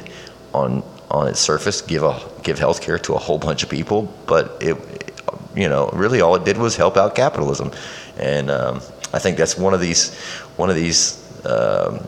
on 0.53 0.83
on 1.11 1.27
its 1.27 1.39
surface 1.39 1.81
give 1.81 2.03
a 2.03 2.19
give 2.43 2.57
health 2.57 2.81
care 2.81 2.97
to 2.97 3.13
a 3.13 3.19
whole 3.19 3.37
bunch 3.37 3.61
of 3.63 3.69
people 3.69 4.11
but 4.25 4.57
it 4.61 4.77
you 5.55 5.67
know 5.67 5.89
really 5.93 6.21
all 6.21 6.35
it 6.35 6.45
did 6.45 6.57
was 6.57 6.75
help 6.75 6.97
out 6.97 7.13
capitalism. 7.13 7.71
And 8.17 8.51
um, 8.51 8.81
I 9.13 9.19
think 9.19 9.37
that's 9.37 9.57
one 9.57 9.73
of 9.73 9.81
these 9.81 10.15
one 10.57 10.69
of 10.69 10.75
these 10.75 11.17
um, 11.45 12.07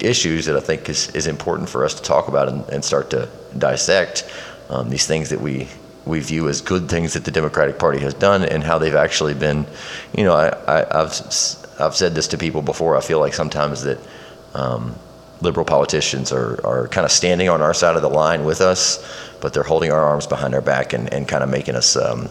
issues 0.00 0.46
that 0.46 0.56
I 0.56 0.60
think 0.60 0.88
is, 0.88 1.08
is 1.10 1.26
important 1.26 1.68
for 1.68 1.84
us 1.84 1.94
to 1.94 2.02
talk 2.02 2.28
about 2.28 2.48
and, 2.48 2.68
and 2.68 2.84
start 2.84 3.10
to 3.10 3.28
dissect 3.56 4.30
um, 4.68 4.90
these 4.90 5.06
things 5.06 5.30
that 5.30 5.40
we 5.40 5.68
we 6.04 6.20
view 6.20 6.48
as 6.48 6.60
good 6.60 6.88
things 6.88 7.12
that 7.12 7.24
the 7.24 7.30
Democratic 7.30 7.78
Party 7.78 8.00
has 8.00 8.14
done 8.14 8.42
and 8.42 8.64
how 8.64 8.78
they've 8.78 8.94
actually 8.94 9.34
been, 9.34 9.66
you 10.16 10.24
know, 10.24 10.34
I, 10.34 10.84
have 10.90 11.12
I've 11.78 11.94
said 11.94 12.14
this 12.14 12.28
to 12.28 12.38
people 12.38 12.62
before. 12.62 12.96
I 12.96 13.00
feel 13.00 13.20
like 13.20 13.34
sometimes 13.34 13.82
that 13.82 13.98
um, 14.54 14.96
liberal 15.40 15.64
politicians 15.64 16.32
are, 16.32 16.64
are 16.66 16.88
kind 16.88 17.04
of 17.04 17.12
standing 17.12 17.48
on 17.48 17.62
our 17.62 17.74
side 17.74 17.94
of 17.94 18.02
the 18.02 18.10
line 18.10 18.44
with 18.44 18.60
us, 18.60 18.98
but 19.40 19.52
they're 19.52 19.62
holding 19.62 19.92
our 19.92 20.00
arms 20.00 20.26
behind 20.26 20.54
our 20.54 20.60
back 20.60 20.92
and, 20.92 21.12
and 21.12 21.28
kind 21.28 21.44
of 21.44 21.50
making 21.50 21.76
us 21.76 21.96
um, 21.96 22.28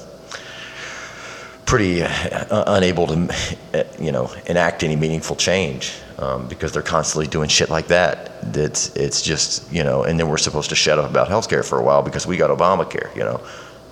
pretty 1.72 2.04
uh, 2.04 2.66
unable 2.68 3.08
to, 3.08 3.34
uh, 3.74 3.84
you 3.98 4.12
know, 4.12 4.30
enact 4.48 4.84
any 4.84 4.98
meaningful 4.98 5.38
change 5.38 5.94
um, 6.18 6.46
because 6.50 6.74
they're 6.74 6.84
constantly 6.84 7.28
doing 7.28 7.48
shit 7.48 7.70
like 7.70 7.88
that. 7.88 8.42
That's 8.52 8.94
it's 8.98 9.22
just 9.22 9.72
you 9.72 9.82
know, 9.82 10.04
and 10.04 10.20
then 10.20 10.28
we're 10.28 10.38
supposed 10.38 10.68
to 10.72 10.76
shut 10.76 11.00
up 11.00 11.10
about 11.10 11.30
healthcare 11.30 11.64
for 11.64 11.80
a 11.80 11.82
while 11.82 12.04
because 12.04 12.28
we 12.28 12.36
got 12.36 12.50
Obamacare. 12.50 13.16
You 13.16 13.24
know, 13.24 13.42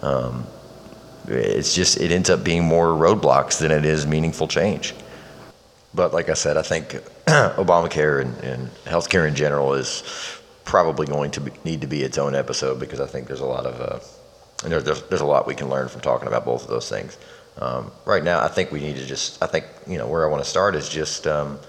um, 0.01 0.45
it's 1.29 1.73
just 1.73 2.01
it 2.01 2.11
ends 2.11 2.29
up 2.29 2.43
being 2.43 2.65
more 2.65 2.87
roadblocks 2.87 3.59
than 3.59 3.71
it 3.71 3.85
is 3.85 4.05
meaningful 4.05 4.49
change. 4.49 4.93
But 5.93 6.11
like 6.11 6.27
I 6.27 6.33
said, 6.33 6.57
I 6.57 6.63
think 6.63 6.89
Obamacare 7.27 8.21
and, 8.21 8.37
and 8.43 8.69
healthcare 8.83 9.25
in 9.25 9.35
general 9.35 9.73
is 9.73 10.03
probably 10.65 11.07
going 11.07 11.31
to 11.31 11.39
be, 11.39 11.51
need 11.63 11.79
to 11.79 11.87
be 11.87 12.03
its 12.03 12.17
own 12.17 12.35
episode 12.35 12.77
because 12.77 12.99
I 12.99 13.07
think 13.07 13.27
there's 13.27 13.39
a 13.39 13.45
lot 13.45 13.65
of 13.65 13.79
uh, 13.79 13.99
and 14.63 14.73
there, 14.73 14.81
there's, 14.81 15.01
there's 15.03 15.21
a 15.21 15.25
lot 15.25 15.47
we 15.47 15.55
can 15.55 15.69
learn 15.69 15.87
from 15.87 16.01
talking 16.01 16.27
about 16.27 16.43
both 16.43 16.63
of 16.63 16.69
those 16.69 16.89
things. 16.89 17.17
Um, 17.59 17.91
right 18.05 18.23
now, 18.23 18.41
I 18.41 18.47
think 18.47 18.71
we 18.71 18.79
need 18.79 18.95
to 18.95 19.05
just, 19.05 19.41
I 19.43 19.47
think, 19.47 19.65
you 19.85 19.97
know, 19.97 20.07
where 20.07 20.25
I 20.25 20.31
want 20.31 20.43
to 20.43 20.49
start 20.49 20.75
is 20.75 20.87
just 20.87 21.27
um, 21.27 21.59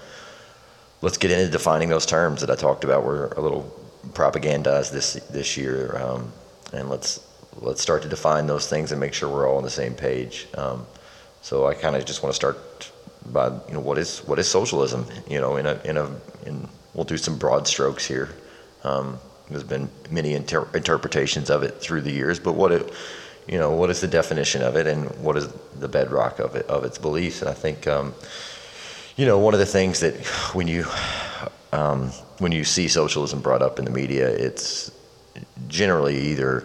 let's 1.01 1.17
get 1.17 1.31
into 1.31 1.51
defining 1.51 1.89
those 1.89 2.05
terms 2.05 2.41
that 2.41 2.49
I 2.49 2.55
talked 2.55 2.83
about 2.83 3.03
were 3.03 3.27
a 3.37 3.41
little 3.41 3.69
propagandized 4.13 4.91
this 4.91 5.13
this 5.29 5.57
year, 5.57 5.97
um, 5.97 6.31
and 6.73 6.89
let's 6.89 7.19
let's 7.57 7.81
start 7.81 8.01
to 8.03 8.09
define 8.09 8.47
those 8.47 8.67
things 8.67 8.91
and 8.91 8.99
make 8.99 9.13
sure 9.13 9.29
we're 9.29 9.49
all 9.49 9.57
on 9.57 9.63
the 9.63 9.69
same 9.69 9.93
page. 9.93 10.47
Um, 10.55 10.85
so 11.41 11.67
I 11.67 11.73
kind 11.73 11.95
of 11.95 12.05
just 12.05 12.23
want 12.23 12.31
to 12.31 12.35
start 12.35 12.91
by, 13.25 13.47
you 13.67 13.73
know, 13.73 13.79
what 13.79 13.97
is 13.97 14.19
what 14.19 14.39
is 14.39 14.47
socialism? 14.47 15.05
You 15.29 15.41
know, 15.41 15.57
in 15.57 15.65
a 15.65 15.81
in 15.83 15.97
a 15.97 16.09
in 16.45 16.69
we'll 16.93 17.03
do 17.05 17.17
some 17.17 17.37
broad 17.37 17.67
strokes 17.67 18.05
here. 18.05 18.29
Um, 18.83 19.19
there's 19.49 19.63
been 19.63 19.89
many 20.09 20.33
inter- 20.33 20.69
interpretations 20.73 21.49
of 21.49 21.63
it 21.63 21.81
through 21.81 22.01
the 22.01 22.11
years, 22.11 22.39
but 22.39 22.53
what 22.53 22.71
it 22.71 22.93
you 23.51 23.59
know, 23.59 23.69
what 23.69 23.89
is 23.89 23.99
the 23.99 24.07
definition 24.07 24.63
of 24.63 24.77
it 24.77 24.87
and 24.87 25.11
what 25.21 25.35
is 25.35 25.47
the 25.77 25.87
bedrock 25.89 26.39
of 26.39 26.55
it, 26.55 26.65
of 26.67 26.85
its 26.85 26.97
beliefs. 26.97 27.41
And 27.41 27.49
I 27.49 27.53
think, 27.53 27.85
um, 27.85 28.13
you 29.17 29.25
know, 29.25 29.37
one 29.37 29.53
of 29.53 29.59
the 29.59 29.65
things 29.65 29.99
that 29.99 30.15
when 30.55 30.69
you, 30.69 30.85
um, 31.73 32.07
when 32.39 32.53
you 32.53 32.63
see 32.63 32.87
socialism 32.87 33.41
brought 33.41 33.61
up 33.61 33.77
in 33.77 33.83
the 33.83 33.91
media, 33.91 34.27
it's 34.29 34.89
generally 35.67 36.17
either, 36.17 36.63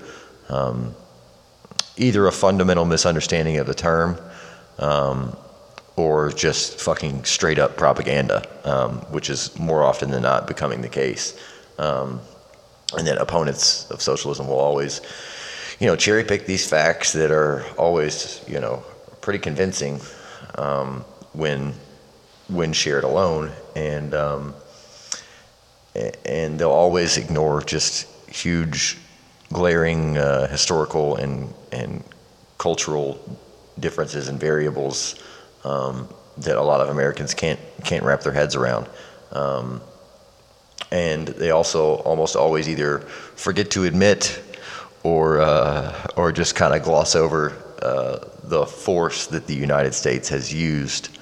um, 0.49 0.95
either 1.97 2.29
a 2.29 2.33
fundamental 2.33 2.85
misunderstanding 2.85 3.57
of 3.57 3.67
the 3.67 3.75
term, 3.75 4.17
um, 4.79 5.37
or 5.97 6.31
just 6.31 6.79
fucking 6.79 7.25
straight 7.25 7.59
up 7.59 7.77
propaganda, 7.77 8.47
um, 8.65 8.99
which 9.11 9.29
is 9.29 9.59
more 9.59 9.83
often 9.83 10.11
than 10.11 10.23
not 10.23 10.47
becoming 10.47 10.83
the 10.83 10.89
case. 10.89 11.37
Um, 11.79 12.21
and 12.97 13.05
then 13.07 13.19
opponents 13.19 13.91
of 13.91 14.01
socialism 14.01 14.47
will 14.47 14.61
always, 14.61 15.01
you 15.79 15.87
know, 15.87 15.97
cherry 15.97 16.25
pick 16.25 16.47
these 16.47 16.69
facts 16.69 17.13
that 17.13 17.31
are 17.31 17.65
always, 17.77 18.43
you 18.49 18.61
know, 18.61 18.83
pretty 19.21 19.39
convincing 19.39 20.01
um, 20.57 21.05
when 21.33 21.75
when 22.49 22.73
shared 22.73 23.05
alone, 23.05 23.51
and 23.75 24.15
um, 24.15 24.55
and 26.25 26.59
they'll 26.59 26.71
always 26.71 27.17
ignore 27.17 27.61
just 27.63 28.07
huge, 28.29 28.99
glaring 29.53 30.17
uh, 30.17 30.47
historical 30.49 31.17
and 31.17 31.53
and 31.73 32.03
cultural 32.59 33.19
differences 33.79 34.29
and 34.29 34.41
variables 34.41 35.23
um, 35.65 36.09
that 36.39 36.57
a 36.57 36.63
lot 36.63 36.81
of 36.81 36.89
Americans 36.89 37.35
can't 37.35 37.61
can't 37.85 38.05
wrap 38.05 38.23
their 38.23 38.33
heads 38.33 38.55
around. 38.55 38.89
Um, 39.33 39.83
and 40.91 41.29
they 41.29 41.51
also 41.51 41.97
almost 41.97 42.37
always 42.37 42.69
either 42.69 43.01
forget 43.01 43.71
to 43.73 43.85
admit 43.85 44.41
or 45.07 45.41
uh, 45.41 46.07
or 46.17 46.33
just 46.33 46.57
kind 46.57 46.75
of 46.75 46.83
gloss 46.83 47.15
over 47.15 47.53
uh, 47.81 48.19
the 48.43 48.67
force 48.67 49.29
that 49.29 49.47
the 49.47 49.55
United 49.55 49.95
States 49.95 50.29
has 50.29 50.53
used 50.53 51.17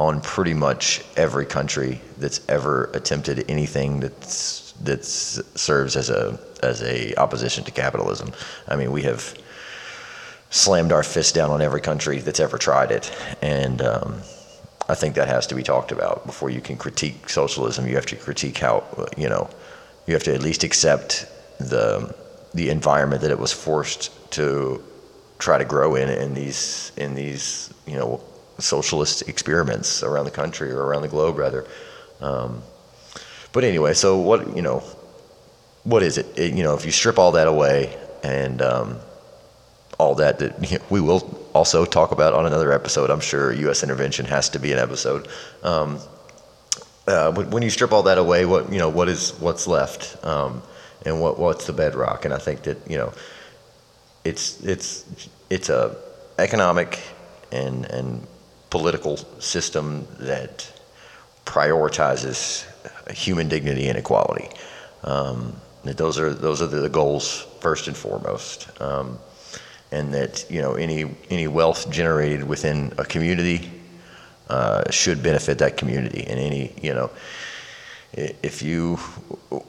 on 0.00 0.20
pretty 0.20 0.54
much 0.54 1.04
every 1.16 1.46
country 1.46 2.00
that's 2.18 2.40
ever 2.48 2.90
attempted 2.94 3.48
anything 3.48 4.00
that's 4.00 4.72
that 4.82 5.04
serves 5.04 5.94
as 5.94 6.10
a 6.10 6.36
as 6.64 6.82
a 6.82 7.14
opposition 7.14 7.62
to 7.62 7.70
capitalism. 7.70 8.32
I 8.66 8.74
mean, 8.74 8.90
we 8.90 9.02
have 9.02 9.22
slammed 10.50 10.90
our 10.90 11.04
fist 11.04 11.32
down 11.34 11.50
on 11.50 11.62
every 11.62 11.80
country 11.80 12.18
that's 12.18 12.40
ever 12.40 12.58
tried 12.58 12.90
it, 12.90 13.04
and 13.40 13.80
um, 13.82 14.20
I 14.88 14.96
think 14.96 15.14
that 15.14 15.28
has 15.28 15.46
to 15.46 15.54
be 15.54 15.62
talked 15.62 15.92
about 15.92 16.26
before 16.26 16.50
you 16.50 16.60
can 16.60 16.76
critique 16.76 17.28
socialism. 17.28 17.86
You 17.86 17.94
have 17.94 18.06
to 18.06 18.16
critique 18.16 18.58
how 18.58 18.82
you 19.16 19.28
know 19.28 19.48
you 20.08 20.14
have 20.14 20.24
to 20.24 20.34
at 20.34 20.42
least 20.42 20.64
accept 20.64 21.26
the 21.60 22.12
the 22.54 22.70
environment 22.70 23.22
that 23.22 23.30
it 23.30 23.38
was 23.38 23.52
forced 23.52 24.10
to 24.32 24.82
try 25.38 25.58
to 25.58 25.64
grow 25.64 25.94
in 25.96 26.08
in 26.08 26.34
these 26.34 26.92
in 26.96 27.14
these 27.14 27.72
you 27.86 27.96
know 27.96 28.20
socialist 28.58 29.28
experiments 29.28 30.02
around 30.02 30.24
the 30.24 30.30
country 30.30 30.70
or 30.70 30.84
around 30.84 31.02
the 31.02 31.08
globe 31.08 31.36
rather. 31.36 31.66
Um, 32.20 32.62
but 33.52 33.64
anyway, 33.64 33.94
so 33.94 34.18
what 34.18 34.56
you 34.56 34.62
know, 34.62 34.78
what 35.84 36.02
is 36.02 36.18
it? 36.18 36.38
it? 36.38 36.54
You 36.54 36.62
know, 36.62 36.74
if 36.74 36.84
you 36.84 36.92
strip 36.92 37.18
all 37.18 37.32
that 37.32 37.48
away 37.48 37.98
and 38.22 38.62
um, 38.62 38.98
all 39.98 40.14
that 40.16 40.38
that 40.38 40.70
you 40.70 40.78
know, 40.78 40.84
we 40.90 41.00
will 41.00 41.38
also 41.52 41.84
talk 41.84 42.12
about 42.12 42.32
on 42.32 42.46
another 42.46 42.72
episode. 42.72 43.10
I'm 43.10 43.20
sure 43.20 43.52
U.S. 43.52 43.82
intervention 43.82 44.26
has 44.26 44.48
to 44.50 44.58
be 44.58 44.72
an 44.72 44.78
episode. 44.78 45.28
Um, 45.62 45.98
uh, 47.06 47.32
when 47.32 47.62
you 47.62 47.70
strip 47.70 47.92
all 47.92 48.04
that 48.04 48.16
away, 48.18 48.46
what 48.46 48.72
you 48.72 48.78
know, 48.78 48.88
what 48.88 49.08
is 49.08 49.32
what's 49.40 49.66
left? 49.66 50.24
Um, 50.24 50.62
and 51.04 51.20
what 51.20 51.38
what's 51.38 51.66
the 51.66 51.72
bedrock. 51.72 52.24
And 52.24 52.34
I 52.34 52.38
think 52.38 52.62
that 52.62 52.78
you 52.88 52.96
know, 52.96 53.12
it's 54.24 54.62
it's 54.62 55.04
it's 55.50 55.68
a 55.68 55.96
economic 56.38 57.00
and 57.50 57.84
and 57.86 58.26
political 58.70 59.16
system 59.40 60.06
that 60.18 60.70
prioritizes 61.44 62.66
human 63.10 63.48
dignity 63.48 63.88
and 63.88 63.98
equality. 63.98 64.48
Um, 65.04 65.56
that 65.84 65.96
those 65.96 66.18
are 66.18 66.32
those 66.32 66.62
are 66.62 66.66
the 66.66 66.88
goals 66.88 67.46
first 67.60 67.88
and 67.88 67.96
foremost. 67.96 68.68
Um, 68.80 69.18
and 69.92 70.12
that 70.14 70.50
you 70.50 70.60
know 70.60 70.72
any 70.74 71.14
any 71.30 71.46
wealth 71.46 71.90
generated 71.90 72.42
within 72.42 72.92
a 72.98 73.04
community 73.04 73.70
uh, 74.48 74.90
should 74.90 75.22
benefit 75.22 75.58
that 75.58 75.76
community, 75.76 76.24
and 76.26 76.40
any 76.40 76.72
you 76.82 76.94
know 76.94 77.10
if 78.12 78.62
you 78.62 78.98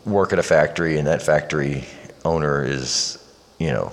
work 0.06 0.34
at 0.34 0.40
a 0.40 0.44
factory 0.44 0.98
and 0.98 1.08
that 1.08 1.22
factory 1.22 1.86
owner 2.26 2.64
is, 2.64 3.18
you 3.60 3.72
know, 3.72 3.92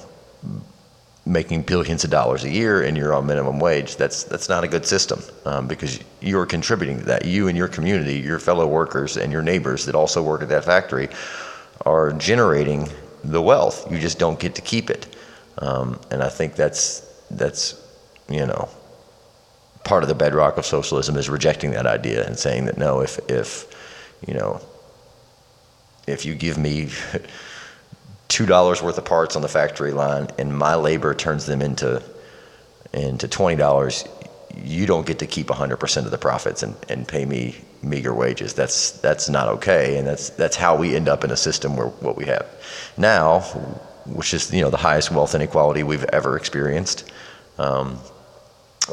making 1.26 1.62
billions 1.62 2.02
of 2.02 2.11
dollars 2.11 2.45
a 2.45 2.50
year 2.50 2.83
and 2.83 2.97
you're 2.97 3.14
on 3.14 3.26
minimum 3.26 3.61
wage, 3.61 3.97
that's 3.97 4.25
that's 4.25 4.49
not 4.49 4.64
a 4.64 4.69
good 4.69 4.85
system 4.85 5.21
um, 5.45 5.69
because 5.69 6.00
you're 6.21 6.47
contributing 6.47 6.99
to 6.99 7.04
that. 7.04 7.25
You 7.25 7.49
and 7.49 7.57
your 7.57 7.69
community, 7.69 8.19
your 8.19 8.38
fellow 8.38 8.66
workers 8.66 9.16
and 9.16 9.33
your 9.33 9.42
neighbors 9.42 9.87
that 9.87 9.95
also 9.95 10.23
work 10.23 10.42
at 10.42 10.49
that 10.49 10.64
factory 10.64 11.09
are 11.87 12.12
generating 12.12 12.88
the 13.23 13.40
wealth. 13.40 13.90
You 13.90 13.99
just 13.99 14.19
don't 14.19 14.38
get 14.40 14.54
to 14.57 14.62
keep 14.62 14.90
it, 14.90 15.16
um, 15.59 16.00
and 16.11 16.23
I 16.23 16.28
think 16.28 16.57
that's 16.57 17.00
that's 17.30 17.80
you 18.28 18.47
know 18.47 18.69
part 19.85 20.02
of 20.02 20.09
the 20.09 20.14
bedrock 20.14 20.59
of 20.59 20.66
socialism 20.66 21.16
is 21.16 21.30
rejecting 21.30 21.71
that 21.73 21.87
idea 21.87 22.26
and 22.26 22.37
saying 22.37 22.64
that 22.64 22.78
no, 22.78 23.00
if 23.00 23.19
if 23.30 23.66
you 24.27 24.35
know, 24.35 24.61
if 26.07 26.25
you 26.25 26.35
give 26.35 26.59
me 26.59 26.89
two 28.29 28.47
dollars 28.47 28.83
worth 28.83 28.99
of 28.99 29.05
parts 29.05 29.37
on 29.37 29.43
the 29.43 29.49
factory 29.49 29.93
line 29.93 30.29
and 30.39 30.57
my 30.57 30.75
labor 30.75 31.15
turns 31.15 31.47
them 31.47 31.62
into 31.62 32.03
into 32.93 33.29
twenty 33.29 33.57
dollars, 33.57 34.05
you 34.57 34.87
don't 34.87 35.07
get 35.07 35.19
to 35.21 35.27
keep 35.27 35.47
100% 35.47 36.05
of 36.05 36.11
the 36.11 36.19
profits 36.19 36.62
and, 36.62 36.75
and 36.89 37.07
pay 37.07 37.25
me 37.25 37.57
meager 37.83 38.15
wages. 38.15 38.55
That's 38.55 38.93
that's 38.93 39.29
not 39.29 39.49
okay, 39.49 39.97
and 39.99 40.07
that's 40.07 40.31
that's 40.31 40.57
how 40.57 40.77
we 40.77 40.95
end 40.95 41.09
up 41.09 41.25
in 41.25 41.31
a 41.31 41.37
system 41.37 41.77
where 41.77 41.87
what 41.87 42.17
we 42.17 42.27
have 42.27 42.47
now, 42.97 43.41
which 44.07 44.35
is 44.35 44.53
you 44.53 44.61
know 44.61 44.71
the 44.71 44.77
highest 44.77 45.11
wealth 45.11 45.35
inequality 45.35 45.83
we've 45.83 46.05
ever 46.05 46.37
experienced. 46.37 47.11
Um, 47.59 47.99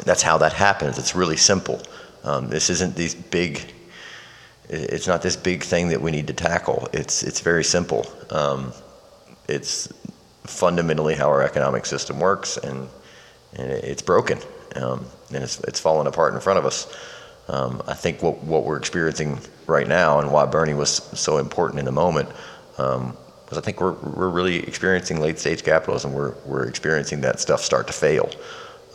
that's 0.06 0.22
how 0.22 0.38
that 0.40 0.54
happens. 0.54 0.98
It's 0.98 1.16
really 1.16 1.38
simple. 1.38 1.82
Um, 2.24 2.50
this 2.50 2.70
isn't 2.70 2.96
these 2.96 3.16
big. 3.16 3.74
It's 4.70 5.08
not 5.08 5.22
this 5.22 5.36
big 5.36 5.64
thing 5.64 5.90
that 5.90 6.02
we 6.02 6.12
need 6.12 6.28
to 6.28 6.34
tackle. 6.34 6.90
It's 6.92 7.24
it's 7.24 7.40
very 7.40 7.64
simple. 7.64 8.06
Um, 8.30 8.74
it's 9.48 9.88
fundamentally 10.44 11.16
how 11.16 11.30
our 11.30 11.44
economic 11.44 11.86
system 11.86 12.20
works, 12.20 12.58
and 12.58 12.90
and 13.54 13.72
it's 13.72 14.02
broken, 14.02 14.40
um, 14.76 15.06
and 15.34 15.44
it's 15.44 15.60
it's 15.62 15.80
falling 15.80 16.08
apart 16.08 16.34
in 16.34 16.42
front 16.42 16.60
of 16.60 16.66
us. 16.66 16.94
Um, 17.48 17.82
I 17.88 17.94
think 17.94 18.22
what 18.22 18.44
what 18.44 18.66
we're 18.66 18.78
experiencing 18.78 19.40
right 19.68 19.88
now, 19.88 20.20
and 20.20 20.32
why 20.32 20.46
Bernie 20.46 20.74
was 20.74 20.92
so 21.18 21.38
important 21.38 21.80
in 21.80 21.86
the 21.86 21.94
moment, 21.94 22.30
um, 22.78 23.16
was 23.50 23.58
I 23.58 23.62
think 23.62 23.80
we're 23.80 23.94
we're 23.94 24.30
really 24.30 24.58
experiencing 24.68 25.22
late 25.22 25.40
stage 25.40 25.64
capitalism. 25.64 26.14
We're 26.14 26.36
we're 26.46 26.68
experiencing 26.68 27.22
that 27.22 27.40
stuff 27.40 27.62
start 27.62 27.88
to 27.88 27.94
fail. 27.94 28.30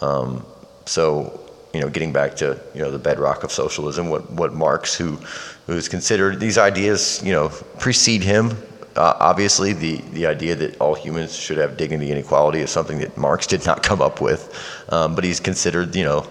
Um, 0.02 0.44
so 0.84 1.40
you 1.72 1.80
know, 1.80 1.88
getting 1.88 2.12
back 2.12 2.36
to 2.36 2.60
you 2.74 2.82
know 2.82 2.90
the 2.90 2.98
bedrock 2.98 3.44
of 3.44 3.52
socialism, 3.52 4.08
what 4.08 4.30
what 4.30 4.52
Marx, 4.52 4.94
who 4.94 5.18
who's 5.66 5.88
considered 5.88 6.38
these 6.38 6.58
ideas, 6.58 7.22
you 7.24 7.32
know, 7.32 7.48
precede 7.78 8.22
him. 8.22 8.50
Uh, 8.94 9.14
obviously, 9.20 9.72
the 9.72 9.96
the 10.12 10.26
idea 10.26 10.54
that 10.54 10.78
all 10.80 10.94
humans 10.94 11.34
should 11.34 11.56
have 11.56 11.76
dignity 11.76 12.10
and 12.10 12.18
equality 12.18 12.60
is 12.60 12.70
something 12.70 12.98
that 12.98 13.16
Marx 13.16 13.46
did 13.46 13.64
not 13.64 13.82
come 13.88 14.02
up 14.02 14.20
with, 14.20 14.54
um, 14.90 15.14
but 15.14 15.24
he's 15.24 15.40
considered 15.40 15.94
you 15.96 16.04
know 16.04 16.26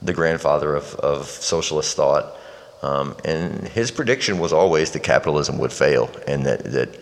the 0.00 0.12
grandfather 0.12 0.74
of 0.74 0.94
of 0.96 1.26
socialist 1.26 1.96
thought. 1.96 2.38
Um, 2.82 3.14
and 3.24 3.68
his 3.68 3.92
prediction 3.92 4.40
was 4.40 4.52
always 4.52 4.90
that 4.90 5.04
capitalism 5.04 5.58
would 5.58 5.72
fail, 5.72 6.10
and 6.26 6.46
that 6.46 6.64
that 6.64 6.98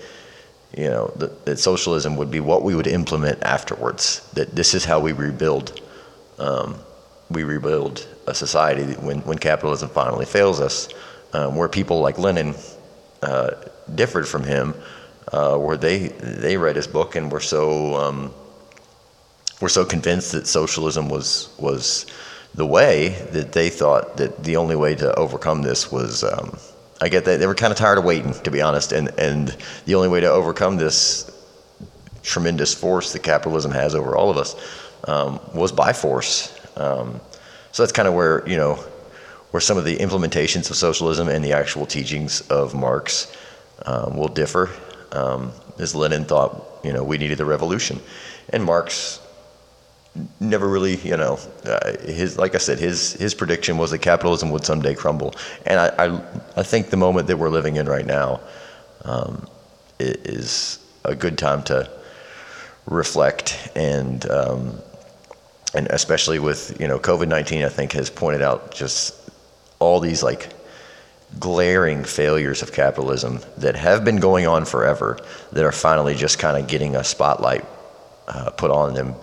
you 0.77 0.89
know 0.89 1.13
that, 1.17 1.47
that 1.47 1.59
socialism 1.59 2.17
would 2.17 2.31
be 2.33 2.41
what 2.41 2.63
we 2.63 2.75
would 2.75 2.89
implement 2.89 3.43
afterwards. 3.43 4.29
That 4.33 4.57
this 4.57 4.75
is 4.75 4.85
how 4.85 4.99
we 4.99 5.13
rebuild 5.13 5.81
um, 6.39 6.77
we 7.31 7.45
rebuild 7.45 8.07
a 8.27 8.35
society 8.35 8.95
when, 8.95 9.21
when 9.21 9.39
capitalism 9.39 9.89
finally 9.89 10.27
fails 10.27 10.61
us, 10.61 10.89
um, 11.33 11.57
where 11.57 11.69
people 11.69 12.01
like 12.01 12.19
Lenin 12.19 12.55
uh, 13.23 13.51
differed 13.95 14.27
from 14.27 14.45
him, 14.45 14.75
uh, 15.33 15.57
where 15.57 15.77
they 15.77 16.09
they 16.09 16.57
read 16.57 16.77
his 16.77 16.87
book 16.87 17.15
and 17.15 17.31
were 17.31 17.41
so 17.41 17.95
um, 17.97 18.35
were 19.61 19.69
so 19.69 19.85
convinced 19.85 20.33
that 20.33 20.47
socialism 20.47 21.09
was 21.09 21.55
was 21.59 22.07
the 22.55 22.67
way 22.67 23.11
that 23.31 23.53
they 23.53 23.71
thought 23.71 24.17
that 24.17 24.43
the 24.43 24.57
only 24.57 24.75
way 24.75 24.95
to 24.95 25.15
overcome 25.15 25.63
this 25.63 25.93
was. 25.93 26.25
Um, 26.25 26.59
I 27.03 27.09
get 27.09 27.25
that 27.25 27.41
they 27.41 27.47
were 27.47 27.55
kind 27.55 27.73
of 27.73 27.79
tired 27.79 27.97
of 27.97 28.05
waiting, 28.05 28.35
to 28.43 28.51
be 28.51 28.61
honest, 28.61 28.93
and 28.93 29.09
and 29.19 29.57
the 29.87 29.95
only 29.95 30.09
way 30.09 30.21
to 30.21 30.31
overcome 30.31 30.77
this 30.77 31.31
tremendous 32.23 32.75
force 32.75 33.13
that 33.13 33.23
capitalism 33.23 33.71
has 33.71 33.95
over 33.95 34.17
all 34.17 34.31
of 34.31 34.37
us 34.37 34.55
um, 35.05 35.41
was 35.55 35.73
by 35.73 35.93
force. 35.93 36.60
Um, 36.81 37.21
so 37.73 37.83
that's 37.83 37.93
kind 37.93 38.09
of 38.09 38.15
where 38.15 38.47
you 38.49 38.57
know 38.57 38.75
where 39.51 39.61
some 39.61 39.77
of 39.77 39.85
the 39.85 39.97
implementations 39.99 40.71
of 40.71 40.77
socialism 40.77 41.29
and 41.29 41.45
the 41.45 41.53
actual 41.53 41.87
teachings 41.87 42.41
of 42.49 42.75
Marx 42.75 43.37
um, 43.87 44.17
will 44.17 44.29
differ. 44.29 44.71
Um, 45.13 45.53
as 45.79 45.95
Lenin 45.95 46.25
thought, 46.25 46.81
you 46.85 46.93
know, 46.93 47.03
we 47.03 47.19
needed 47.19 47.41
a 47.41 47.45
revolution, 47.45 48.01
and 48.51 48.65
Marx 48.65 49.21
never 50.41 50.69
really, 50.69 50.97
you 50.97 51.17
know, 51.17 51.39
uh, 51.65 51.97
his 52.03 52.39
like 52.39 52.55
I 52.55 52.59
said, 52.59 52.79
his 52.79 53.15
his 53.15 53.35
prediction 53.35 53.77
was 53.77 53.91
that 53.91 53.99
capitalism 53.99 54.51
would 54.51 54.65
someday 54.65 54.95
crumble, 54.95 55.35
and 55.67 55.79
I 55.81 55.89
I, 55.99 56.23
I 56.57 56.63
think 56.63 56.91
the 56.91 56.97
moment 56.97 57.27
that 57.29 57.37
we're 57.37 57.51
living 57.51 57.77
in 57.77 57.87
right 57.87 58.07
now 58.07 58.41
um, 59.05 59.47
is 59.99 60.79
a 61.05 61.15
good 61.15 61.39
time 61.39 61.63
to 61.65 61.91
reflect 62.87 63.71
and 63.75 64.29
um, 64.31 64.81
and 65.75 65.87
especially 65.89 66.39
with 66.39 66.77
you 66.81 66.89
know 66.89 66.99
COVID 66.99 67.29
nineteen, 67.29 67.65
I 67.65 67.69
think 67.69 67.93
has 67.93 68.11
pointed 68.11 68.43
out 68.43 68.75
just 68.75 69.15
all 69.79 70.01
these 70.01 70.23
like 70.23 70.53
glaring 71.39 72.05
failures 72.05 72.63
of 72.63 72.73
capitalism 72.73 73.41
that 73.59 73.77
have 73.77 74.05
been 74.05 74.17
going 74.17 74.47
on 74.47 74.65
forever 74.65 75.19
that 75.53 75.65
are 75.65 75.73
finally 75.73 76.15
just 76.15 76.39
kind 76.39 76.57
of 76.57 76.69
getting 76.69 76.97
a 76.97 77.05
spotlight 77.05 77.65
uh, 78.27 78.51
put 78.51 78.71
on 78.71 78.95
them 78.95 79.15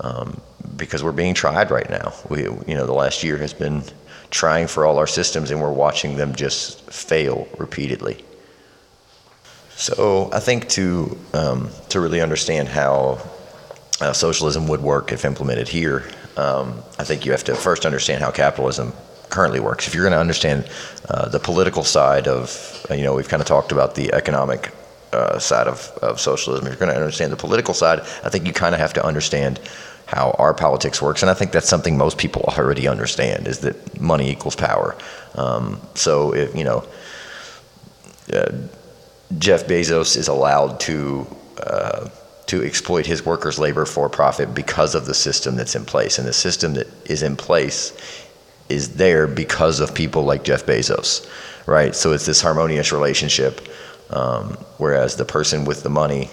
um, 0.00 0.40
because 0.76 1.02
we're 1.02 1.12
being 1.12 1.34
tried 1.34 1.70
right 1.70 1.90
now. 1.90 2.12
We 2.28 2.42
you 2.42 2.74
know 2.74 2.86
the 2.86 2.94
last 2.94 3.24
year 3.24 3.36
has 3.38 3.52
been 3.52 3.82
trying 4.30 4.66
for 4.66 4.84
all 4.84 4.98
our 4.98 5.06
systems 5.06 5.50
and 5.50 5.60
we're 5.60 5.72
watching 5.72 6.16
them 6.16 6.34
just 6.34 6.82
fail 6.90 7.48
repeatedly. 7.56 8.24
So 9.70 10.28
I 10.32 10.40
think 10.40 10.68
to 10.70 11.16
um, 11.32 11.70
to 11.90 12.00
really 12.00 12.20
understand 12.20 12.68
how 12.68 13.20
uh, 14.00 14.12
socialism 14.12 14.68
would 14.68 14.80
work 14.80 15.12
if 15.12 15.24
implemented 15.24 15.68
here, 15.68 16.08
um, 16.36 16.82
I 16.98 17.04
think 17.04 17.26
you 17.26 17.32
have 17.32 17.44
to 17.44 17.54
first 17.54 17.84
understand 17.84 18.22
how 18.22 18.30
capitalism 18.30 18.92
currently 19.28 19.60
works. 19.60 19.86
If 19.86 19.94
you're 19.94 20.04
going 20.04 20.12
to 20.12 20.20
understand 20.20 20.68
uh, 21.08 21.28
the 21.28 21.38
political 21.38 21.84
side 21.84 22.28
of, 22.28 22.86
uh, 22.90 22.94
you 22.94 23.02
know, 23.02 23.14
we've 23.14 23.28
kind 23.28 23.40
of 23.40 23.46
talked 23.46 23.72
about 23.72 23.94
the 23.94 24.12
economic 24.14 24.72
uh, 25.12 25.38
side 25.38 25.66
of, 25.66 25.90
of 26.02 26.20
socialism. 26.20 26.66
If 26.66 26.72
you're 26.72 26.78
going 26.78 26.94
to 26.94 26.96
understand 26.96 27.32
the 27.32 27.36
political 27.36 27.74
side, 27.74 28.00
I 28.24 28.28
think 28.28 28.46
you 28.46 28.52
kind 28.52 28.74
of 28.74 28.80
have 28.80 28.92
to 28.94 29.04
understand 29.04 29.60
how 30.06 30.30
our 30.38 30.54
politics 30.54 31.02
works. 31.02 31.22
And 31.22 31.30
I 31.30 31.34
think 31.34 31.52
that's 31.52 31.68
something 31.68 31.96
most 31.96 32.18
people 32.18 32.42
already 32.56 32.88
understand 32.88 33.46
is 33.46 33.60
that 33.60 34.00
money 34.00 34.30
equals 34.30 34.56
power. 34.56 34.96
Um, 35.34 35.80
so, 35.94 36.34
if, 36.34 36.54
you 36.54 36.64
know, 36.64 36.86
uh, 38.32 38.52
Jeff 39.38 39.66
Bezos 39.66 40.16
is 40.16 40.28
allowed 40.28 40.80
to 40.80 41.26
uh, 41.58 42.08
to 42.48 42.64
exploit 42.64 43.06
his 43.06 43.24
workers' 43.24 43.58
labor 43.58 43.84
for 43.84 44.08
profit 44.08 44.54
because 44.54 44.94
of 44.94 45.06
the 45.06 45.14
system 45.14 45.56
that's 45.56 45.74
in 45.74 45.84
place. 45.84 46.18
And 46.18 46.26
the 46.26 46.32
system 46.32 46.74
that 46.74 46.86
is 47.08 47.22
in 47.22 47.36
place 47.36 47.96
is 48.68 48.94
there 48.94 49.26
because 49.26 49.80
of 49.80 49.94
people 49.94 50.24
like 50.24 50.44
Jeff 50.44 50.66
Bezos, 50.66 51.28
right? 51.66 51.94
So 51.94 52.12
it's 52.12 52.26
this 52.26 52.40
harmonious 52.40 52.92
relationship, 52.92 53.68
um, 54.10 54.52
whereas 54.78 55.16
the 55.16 55.24
person 55.24 55.64
with 55.64 55.82
the 55.82 55.90
money 55.90 56.30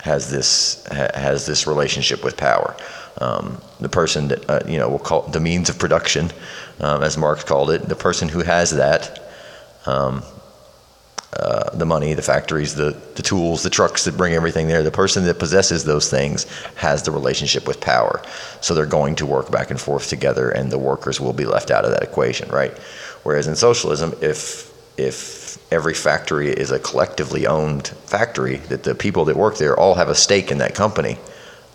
has 0.00 0.30
this 0.30 0.84
ha- 0.90 1.10
has 1.14 1.46
this 1.46 1.66
relationship 1.66 2.22
with 2.24 2.36
power. 2.36 2.76
Um, 3.18 3.60
the 3.80 3.88
person 3.88 4.28
that 4.28 4.50
uh, 4.50 4.60
you 4.66 4.78
know 4.78 4.88
we'll 4.88 4.98
call 4.98 5.22
the 5.22 5.40
means 5.40 5.68
of 5.70 5.78
production, 5.78 6.30
um, 6.80 7.02
as 7.02 7.16
Marx 7.16 7.44
called 7.44 7.70
it, 7.70 7.88
the 7.88 7.96
person 7.96 8.28
who 8.28 8.40
has 8.40 8.70
that 8.72 9.30
um, 9.86 10.22
uh, 11.36 11.70
the 11.76 11.84
money, 11.84 12.14
the 12.14 12.22
factories, 12.22 12.74
the, 12.74 12.96
the 13.16 13.22
tools, 13.22 13.62
the 13.62 13.70
trucks 13.70 14.04
that 14.04 14.16
bring 14.16 14.34
everything 14.34 14.68
there. 14.68 14.82
The 14.82 14.90
person 14.90 15.24
that 15.24 15.38
possesses 15.38 15.84
those 15.84 16.08
things 16.08 16.44
has 16.76 17.02
the 17.02 17.10
relationship 17.10 17.66
with 17.66 17.80
power. 17.80 18.22
So 18.60 18.74
they're 18.74 18.86
going 18.86 19.16
to 19.16 19.26
work 19.26 19.50
back 19.50 19.70
and 19.70 19.80
forth 19.80 20.08
together, 20.08 20.50
and 20.50 20.70
the 20.70 20.78
workers 20.78 21.20
will 21.20 21.32
be 21.32 21.44
left 21.44 21.70
out 21.70 21.84
of 21.84 21.90
that 21.90 22.02
equation, 22.02 22.48
right? 22.50 22.76
Whereas 23.24 23.46
in 23.46 23.56
socialism, 23.56 24.14
if 24.20 24.72
if 24.96 25.58
every 25.72 25.94
factory 25.94 26.50
is 26.50 26.70
a 26.70 26.78
collectively 26.78 27.48
owned 27.48 27.88
factory, 27.88 28.56
that 28.68 28.84
the 28.84 28.94
people 28.94 29.24
that 29.24 29.36
work 29.36 29.56
there 29.56 29.76
all 29.76 29.94
have 29.94 30.08
a 30.08 30.14
stake 30.14 30.52
in 30.52 30.58
that 30.58 30.74
company, 30.74 31.18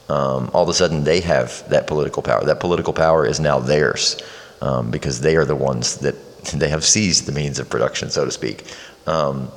um, 0.07 0.49
all 0.53 0.63
of 0.63 0.69
a 0.69 0.73
sudden 0.73 1.03
they 1.03 1.19
have 1.19 1.67
that 1.69 1.85
political 1.85 2.23
power. 2.23 2.43
That 2.45 2.59
political 2.59 2.93
power 2.93 3.25
is 3.25 3.39
now 3.39 3.59
theirs 3.59 4.17
um, 4.61 4.89
because 4.89 5.19
they 5.19 5.35
are 5.35 5.45
the 5.45 5.55
ones 5.55 5.97
that 5.97 6.15
they 6.53 6.69
have 6.69 6.85
seized 6.85 7.25
the 7.25 7.31
means 7.31 7.59
of 7.59 7.69
production, 7.69 8.09
so 8.09 8.25
to 8.25 8.31
speak. 8.31 8.65
Um, 9.09 9.51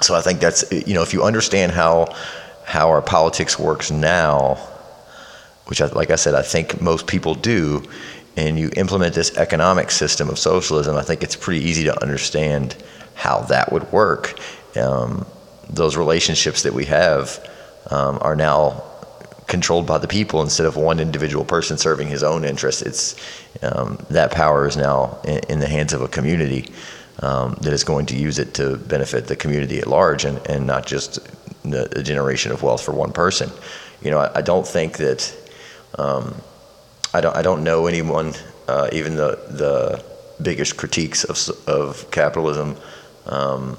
so 0.00 0.16
I 0.16 0.20
think 0.20 0.40
that's 0.40 0.70
you 0.72 0.94
know 0.94 1.02
if 1.02 1.12
you 1.12 1.22
understand 1.22 1.70
how 1.72 2.14
how 2.64 2.88
our 2.88 3.02
politics 3.02 3.58
works 3.58 3.90
now, 3.90 4.56
which 5.66 5.80
I, 5.80 5.86
like 5.86 6.10
I 6.10 6.16
said 6.16 6.34
I 6.34 6.42
think 6.42 6.80
most 6.80 7.06
people 7.06 7.34
do, 7.34 7.84
and 8.36 8.58
you 8.58 8.70
implement 8.76 9.14
this 9.14 9.36
economic 9.36 9.90
system 9.90 10.28
of 10.28 10.38
socialism, 10.38 10.96
I 10.96 11.02
think 11.02 11.22
it's 11.22 11.36
pretty 11.36 11.64
easy 11.64 11.84
to 11.84 12.02
understand 12.02 12.76
how 13.14 13.42
that 13.42 13.72
would 13.72 13.90
work. 13.92 14.38
Um, 14.76 15.26
those 15.70 15.96
relationships 15.96 16.62
that 16.64 16.74
we 16.74 16.86
have 16.86 17.48
um, 17.90 18.18
are 18.20 18.34
now 18.34 18.82
controlled 19.46 19.86
by 19.86 19.98
the 19.98 20.08
people 20.08 20.42
instead 20.42 20.66
of 20.66 20.76
one 20.76 20.98
individual 20.98 21.44
person 21.44 21.78
serving 21.78 22.08
his 22.08 22.22
own 22.22 22.44
interests. 22.44 22.82
It's 22.82 23.16
um, 23.62 24.04
that 24.10 24.32
power 24.32 24.66
is 24.66 24.76
now 24.76 25.20
in, 25.24 25.40
in, 25.50 25.60
the 25.60 25.68
hands 25.68 25.92
of 25.92 26.00
a 26.00 26.08
community 26.08 26.72
um, 27.22 27.54
that 27.62 27.72
is 27.72 27.84
going 27.84 28.06
to 28.06 28.16
use 28.16 28.38
it 28.38 28.54
to 28.54 28.76
benefit 28.76 29.26
the 29.26 29.36
community 29.36 29.78
at 29.78 29.86
large 29.86 30.24
and, 30.24 30.44
and 30.48 30.66
not 30.66 30.84
just 30.84 31.20
the, 31.62 31.88
the 31.90 32.02
generation 32.02 32.52
of 32.52 32.62
wealth 32.62 32.82
for 32.82 32.92
one 32.92 33.12
person. 33.12 33.50
You 34.02 34.10
know, 34.10 34.18
I, 34.18 34.38
I 34.38 34.42
don't 34.42 34.66
think 34.66 34.98
that 34.98 35.34
um, 35.96 36.34
I 37.14 37.20
don't 37.20 37.36
I 37.36 37.42
don't 37.42 37.62
know 37.62 37.86
anyone, 37.86 38.32
uh, 38.68 38.88
even 38.92 39.14
the 39.16 39.38
the 39.48 40.04
biggest 40.42 40.76
critiques 40.76 41.24
of 41.24 41.38
of 41.68 42.10
capitalism. 42.10 42.76
Um, 43.26 43.78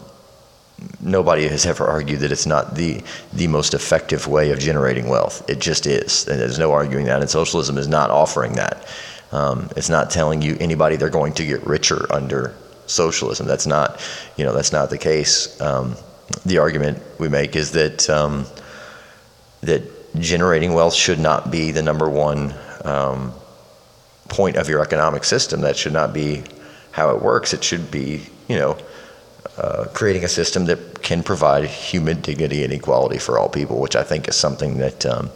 nobody 1.01 1.47
has 1.47 1.65
ever 1.65 1.86
argued 1.86 2.21
that 2.21 2.32
it's 2.32 2.45
not 2.45 2.75
the 2.75 3.03
the 3.34 3.47
most 3.47 3.73
effective 3.73 4.27
way 4.27 4.51
of 4.51 4.60
generating 4.60 5.10
wealth. 5.10 5.47
It 5.49 5.60
just 5.60 5.86
is, 5.86 6.27
and 6.27 6.39
there's 6.39 6.60
no 6.60 6.71
arguing 6.71 7.06
that. 7.08 7.19
And 7.19 7.29
socialism 7.29 7.77
is 7.77 7.89
not 7.89 8.10
offering 8.10 8.53
that. 8.53 8.88
Um, 9.34 9.69
it's 9.75 9.89
not 9.89 10.12
telling 10.12 10.41
you 10.41 10.56
anybody 10.62 10.95
they're 10.95 11.10
going 11.10 11.34
to 11.34 11.45
get 11.45 11.65
richer 11.65 12.06
under 12.13 12.56
socialism. 12.85 13.47
That's 13.47 13.67
not, 13.67 13.99
you 14.37 14.45
know, 14.45 14.53
that's 14.53 14.71
not 14.71 14.89
the 14.89 14.97
case. 14.97 15.59
Um, 15.61 15.95
the 16.45 16.57
argument 16.57 16.99
we 17.19 17.29
make 17.29 17.55
is 17.55 17.71
that 17.71 18.09
um, 18.09 18.45
that 19.61 19.81
generating 20.19 20.73
wealth 20.73 20.93
should 20.93 21.19
not 21.19 21.51
be 21.51 21.71
the 21.71 21.81
number 21.81 22.09
one 22.09 22.53
um, 22.83 23.33
point 24.29 24.57
of 24.57 24.69
your 24.69 24.81
economic 24.81 25.23
system. 25.23 25.61
That 25.61 25.77
should 25.77 25.93
not 25.93 26.13
be 26.13 26.43
how 26.91 27.15
it 27.15 27.21
works. 27.21 27.53
It 27.53 27.63
should 27.63 27.89
be, 27.91 28.23
you 28.47 28.57
know, 28.57 28.77
uh, 29.57 29.85
creating 29.93 30.23
a 30.23 30.27
system 30.27 30.65
that 30.65 31.01
can 31.01 31.23
provide 31.23 31.65
human 31.65 32.21
dignity 32.21 32.63
and 32.63 32.73
equality 32.73 33.19
for 33.19 33.37
all 33.37 33.49
people, 33.49 33.79
which 33.79 33.95
I 33.95 34.03
think 34.03 34.27
is 34.27 34.35
something 34.35 34.77
that 34.77 35.05
um, 35.05 35.29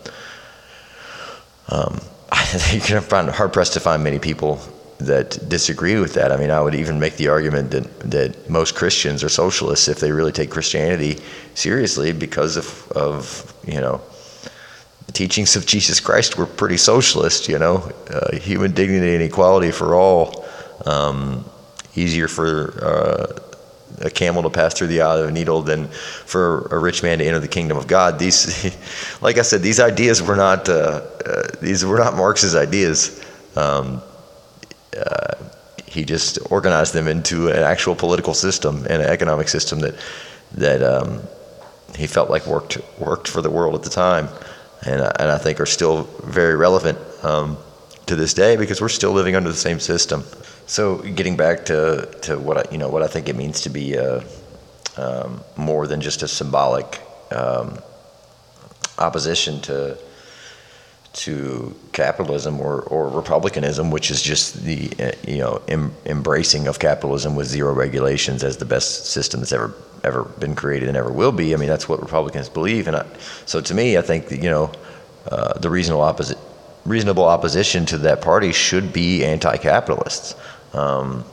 um, 1.70 2.00
you're 2.72 2.80
going 2.80 2.94
to 2.94 3.02
find 3.02 3.30
hard 3.30 3.54
pressed 3.54 3.74
to 3.74 3.80
find 3.80 4.04
many 4.04 4.20
people 4.20 4.60
that 5.00 5.48
disagree 5.48 6.00
with 6.00 6.14
that. 6.16 6.32
I 6.32 6.38
mean, 6.38 6.50
I 6.50 6.60
would 6.60 6.76
even 6.76 7.00
make 7.00 7.18
the 7.18 7.28
argument 7.28 7.72
that 7.72 8.00
that 8.12 8.50
most 8.50 8.76
Christians 8.76 9.24
are 9.24 9.30
socialists 9.30 9.88
if 9.88 10.00
they 10.00 10.12
really 10.12 10.32
take 10.32 10.50
Christianity 10.50 11.20
seriously, 11.54 12.14
because 12.14 12.58
of 12.58 12.92
of 12.92 13.54
you 13.66 13.80
know 13.80 14.02
the 15.06 15.12
teachings 15.12 15.56
of 15.56 15.66
Jesus 15.66 16.00
Christ 16.00 16.38
were 16.38 16.46
pretty 16.46 16.78
socialist. 16.78 17.48
You 17.48 17.60
know, 17.60 17.92
uh, 18.10 18.36
human 18.38 18.72
dignity 18.74 19.14
and 19.14 19.24
equality 19.24 19.72
for 19.72 19.96
all. 19.96 20.46
Um, 20.86 21.46
easier 21.96 22.28
for 22.28 22.80
uh, 22.84 23.40
a 24.02 24.10
camel 24.10 24.44
to 24.44 24.50
pass 24.50 24.74
through 24.74 24.88
the 24.88 25.02
eye 25.02 25.18
of 25.18 25.30
a 25.30 25.32
needle 25.32 25.62
than 25.62 25.88
for 25.88 26.68
a 26.68 26.78
rich 26.78 27.02
man 27.02 27.18
to 27.18 27.26
enter 27.26 27.40
the 27.40 27.48
kingdom 27.48 27.78
of 27.78 27.88
God. 27.88 28.20
These, 28.20 28.76
like 29.22 29.38
I 29.38 29.42
said, 29.42 29.62
these 29.62 29.80
ideas 29.80 30.22
were 30.22 30.36
not 30.36 30.70
uh, 30.70 31.02
uh, 31.26 31.48
these 31.62 31.84
were 31.86 31.98
not 31.98 32.16
Marx's 32.16 32.56
ideas. 32.56 33.24
Um, 33.56 34.02
uh, 34.98 35.36
he 35.86 36.04
just 36.04 36.40
organized 36.52 36.94
them 36.94 37.08
into 37.08 37.48
an 37.48 37.64
actual 37.64 37.96
political 37.96 38.34
system 38.34 38.86
and 38.90 39.02
an 39.02 39.10
economic 39.10 39.48
system 39.48 39.80
that 39.80 39.96
that 40.54 40.82
um, 40.82 41.22
he 41.96 42.08
felt 42.08 42.30
like 42.30 42.46
worked 42.46 42.78
worked 43.00 43.28
for 43.28 43.42
the 43.42 43.50
world 43.50 43.76
at 43.76 43.84
the 43.84 43.90
time, 43.90 44.28
and 44.86 45.02
and 45.02 45.32
I 45.32 45.38
think 45.38 45.60
are 45.60 45.66
still 45.66 46.04
very 46.24 46.56
relevant 46.56 46.98
um, 47.24 47.58
to 48.06 48.16
this 48.16 48.34
day 48.34 48.56
because 48.56 48.82
we're 48.82 48.90
still 48.90 49.12
living 49.12 49.36
under 49.36 49.50
the 49.50 49.56
same 49.56 49.80
system. 49.80 50.24
So 50.66 50.98
getting 50.98 51.38
back 51.38 51.66
to 51.66 52.06
to 52.24 52.38
what 52.38 52.58
I 52.58 52.72
you 52.72 52.78
know 52.78 52.90
what 52.90 53.04
I 53.04 53.08
think 53.08 53.30
it 53.30 53.36
means 53.36 53.62
to 53.62 53.70
be 53.70 53.96
a, 53.96 54.24
um, 54.98 55.42
more 55.56 55.88
than 55.88 56.02
just 56.02 56.24
a 56.24 56.28
symbolic 56.28 57.02
um, 57.32 57.80
opposition 58.98 59.62
to 59.62 59.98
to 61.18 61.76
capitalism 61.94 62.60
or, 62.62 62.82
or 62.84 63.10
republicanism, 63.10 63.90
which 63.90 64.12
is 64.12 64.22
just 64.22 64.64
the 64.64 64.90
uh, 65.00 65.12
you 65.28 65.40
know 65.40 65.62
em, 65.68 65.92
embracing 66.06 66.68
of 66.68 66.78
capitalism 66.80 67.36
with 67.36 67.48
zero 67.48 67.74
regulations 67.74 68.44
as 68.44 68.58
the 68.58 68.66
best 68.66 69.08
system 69.08 69.40
that's 69.40 69.52
ever 69.52 69.74
ever 70.04 70.24
been 70.40 70.56
created 70.56 70.88
and 70.88 70.96
ever 70.96 71.12
will 71.12 71.32
be. 71.32 71.54
I 71.54 71.58
mean, 71.58 71.70
that's 71.70 71.90
what 71.90 72.02
Republicans 72.02 72.50
believe, 72.50 72.88
and 72.88 72.96
I, 72.96 73.06
so 73.46 73.60
to 73.62 73.74
me, 73.74 73.98
I 73.98 74.02
think 74.02 74.28
that, 74.28 74.44
you 74.44 74.50
know 74.50 74.72
uh, 75.32 75.58
the 75.60 75.70
reasonable 75.70 76.04
opposi- 76.04 76.38
reasonable 76.86 77.26
opposition 77.26 77.86
to 77.88 77.98
that 77.98 78.22
party 78.22 78.54
should 78.54 78.94
be 78.94 79.26
anti-capitalists. 79.26 80.36
Um, 80.74 81.26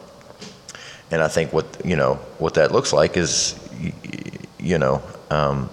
and 1.10 1.22
I 1.22 1.28
think 1.28 1.52
what 1.52 1.66
you 1.84 1.96
know 1.96 2.14
what 2.38 2.54
that 2.54 2.72
looks 2.72 2.92
like 2.92 3.16
is 3.16 3.54
you 4.58 4.78
know. 4.78 5.02
Um, 5.30 5.68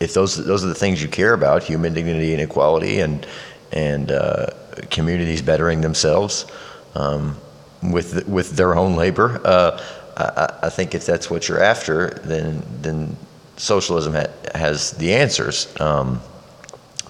if 0.00 0.14
those 0.14 0.44
those 0.44 0.64
are 0.64 0.68
the 0.68 0.74
things 0.74 1.02
you 1.02 1.08
care 1.08 1.34
about, 1.34 1.62
human 1.62 1.94
dignity 1.94 2.32
and 2.32 2.42
equality, 2.42 3.00
and 3.00 3.26
and 3.72 4.10
uh, 4.10 4.46
communities 4.90 5.42
bettering 5.42 5.80
themselves 5.80 6.46
um, 6.94 7.36
with 7.82 8.26
with 8.28 8.52
their 8.52 8.76
own 8.76 8.96
labor, 8.96 9.40
uh, 9.44 9.82
I, 10.16 10.66
I, 10.66 10.68
think 10.70 10.94
if 10.94 11.06
that's 11.06 11.30
what 11.30 11.48
you're 11.48 11.62
after, 11.62 12.10
then 12.24 12.62
then 12.80 13.16
socialism 13.56 14.14
ha- 14.14 14.32
has 14.54 14.92
the 14.92 15.14
answers. 15.14 15.72
Um, 15.80 16.20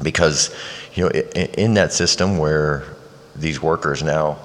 because 0.03 0.55
you 0.95 1.05
know, 1.05 1.11
in, 1.11 1.47
in 1.55 1.75
that 1.75 1.93
system 1.93 2.39
where 2.39 2.85
these 3.37 3.61
workers 3.61 4.03
now 4.03 4.39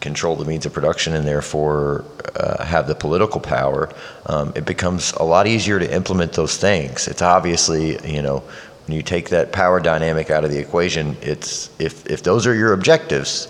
control 0.00 0.34
the 0.34 0.44
means 0.44 0.66
of 0.66 0.72
production 0.72 1.14
and 1.14 1.26
therefore 1.26 2.04
uh, 2.34 2.64
have 2.64 2.86
the 2.86 2.94
political 2.94 3.40
power, 3.40 3.90
um, 4.26 4.52
it 4.56 4.64
becomes 4.64 5.12
a 5.12 5.22
lot 5.22 5.46
easier 5.46 5.78
to 5.78 5.94
implement 5.94 6.32
those 6.32 6.56
things. 6.56 7.06
It's 7.06 7.22
obviously, 7.22 7.98
you 8.10 8.22
know, 8.22 8.42
when 8.86 8.96
you 8.96 9.02
take 9.02 9.28
that 9.28 9.52
power 9.52 9.78
dynamic 9.78 10.30
out 10.30 10.44
of 10.44 10.50
the 10.50 10.58
equation, 10.58 11.16
it's 11.22 11.70
if 11.78 12.06
if 12.10 12.22
those 12.22 12.46
are 12.46 12.54
your 12.54 12.72
objectives, 12.72 13.48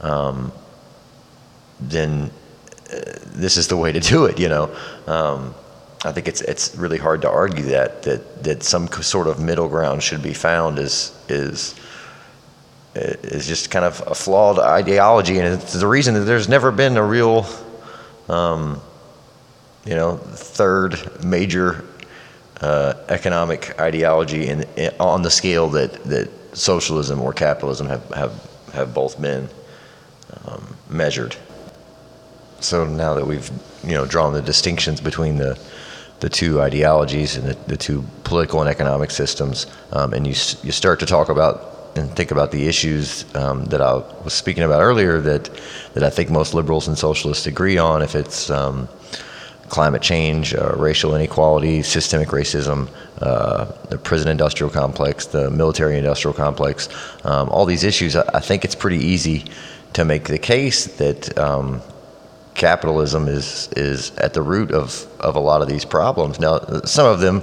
um, 0.00 0.50
then 1.80 2.30
uh, 2.92 2.96
this 3.26 3.56
is 3.56 3.68
the 3.68 3.76
way 3.76 3.92
to 3.92 4.00
do 4.00 4.24
it. 4.24 4.40
You 4.40 4.48
know, 4.48 4.76
um, 5.06 5.54
I 6.04 6.10
think 6.12 6.26
it's 6.26 6.40
it's 6.40 6.74
really 6.74 6.98
hard 6.98 7.22
to 7.22 7.30
argue 7.30 7.64
that 7.66 8.02
that 8.02 8.42
that 8.42 8.62
some 8.62 8.88
sort 8.88 9.28
of 9.28 9.38
middle 9.38 9.68
ground 9.68 10.02
should 10.02 10.22
be 10.22 10.34
found 10.34 10.78
is 10.78 11.12
is 11.28 11.74
is 12.94 13.46
just 13.46 13.70
kind 13.70 13.84
of 13.84 14.02
a 14.06 14.14
flawed 14.14 14.58
ideology, 14.58 15.38
and 15.38 15.60
it's 15.60 15.72
the 15.72 15.86
reason 15.86 16.14
that 16.14 16.20
there's 16.20 16.48
never 16.48 16.70
been 16.70 16.96
a 16.96 17.04
real, 17.04 17.46
um, 18.28 18.80
you 19.84 19.94
know, 19.94 20.16
third 20.16 21.24
major 21.24 21.84
uh, 22.60 22.94
economic 23.08 23.78
ideology 23.80 24.46
in, 24.48 24.62
in, 24.76 24.92
on 25.00 25.22
the 25.22 25.30
scale 25.30 25.68
that, 25.68 25.92
that 26.04 26.30
socialism 26.56 27.20
or 27.20 27.32
capitalism 27.32 27.88
have, 27.88 28.08
have, 28.10 28.50
have 28.72 28.94
both 28.94 29.20
been 29.20 29.48
um, 30.44 30.76
measured. 30.88 31.36
So 32.60 32.86
now 32.86 33.14
that 33.14 33.26
we've 33.26 33.50
you 33.82 33.92
know 33.92 34.06
drawn 34.06 34.32
the 34.32 34.42
distinctions 34.42 35.00
between 35.00 35.36
the 35.36 35.58
the 36.20 36.28
two 36.28 36.60
ideologies 36.60 37.36
and 37.36 37.48
the, 37.48 37.54
the 37.66 37.76
two 37.76 38.04
political 38.22 38.60
and 38.60 38.68
economic 38.68 39.10
systems, 39.10 39.66
um, 39.90 40.12
and 40.12 40.26
you 40.26 40.34
you 40.62 40.70
start 40.70 41.00
to 41.00 41.06
talk 41.06 41.28
about 41.28 41.71
and 41.96 42.10
think 42.16 42.30
about 42.30 42.50
the 42.50 42.66
issues 42.66 43.24
um, 43.34 43.64
that 43.66 43.80
I 43.80 43.94
was 44.24 44.32
speaking 44.32 44.62
about 44.62 44.80
earlier 44.80 45.20
that 45.20 45.50
that 45.94 46.02
I 46.02 46.10
think 46.10 46.30
most 46.30 46.54
liberals 46.54 46.88
and 46.88 46.96
socialists 46.96 47.46
agree 47.46 47.78
on. 47.78 48.02
If 48.02 48.14
it's 48.14 48.50
um, 48.50 48.88
climate 49.68 50.02
change, 50.02 50.54
uh, 50.54 50.72
racial 50.76 51.14
inequality, 51.14 51.82
systemic 51.82 52.28
racism, 52.28 52.88
uh, 53.22 53.64
the 53.88 53.96
prison-industrial 53.96 54.70
complex, 54.70 55.26
the 55.26 55.50
military-industrial 55.50 56.34
complex, 56.34 56.88
um, 57.24 57.48
all 57.48 57.64
these 57.64 57.84
issues, 57.84 58.14
I, 58.14 58.22
I, 58.34 58.40
think 58.40 58.66
it's 58.66 58.74
pretty 58.74 58.98
easy 58.98 59.46
to 59.94 60.04
make 60.04 60.24
the 60.24 60.38
case 60.38 60.86
that 60.98 61.38
um, 61.38 61.80
capitalism 62.54 63.28
is 63.28 63.68
is 63.76 64.10
at 64.18 64.34
the 64.34 64.42
root 64.42 64.72
of 64.72 65.06
of 65.20 65.36
a 65.36 65.40
lot 65.40 65.62
of 65.62 65.68
these 65.68 65.84
problems. 65.84 66.38
Now, 66.38 66.58
some 66.84 67.06
of 67.06 67.20
them 67.20 67.42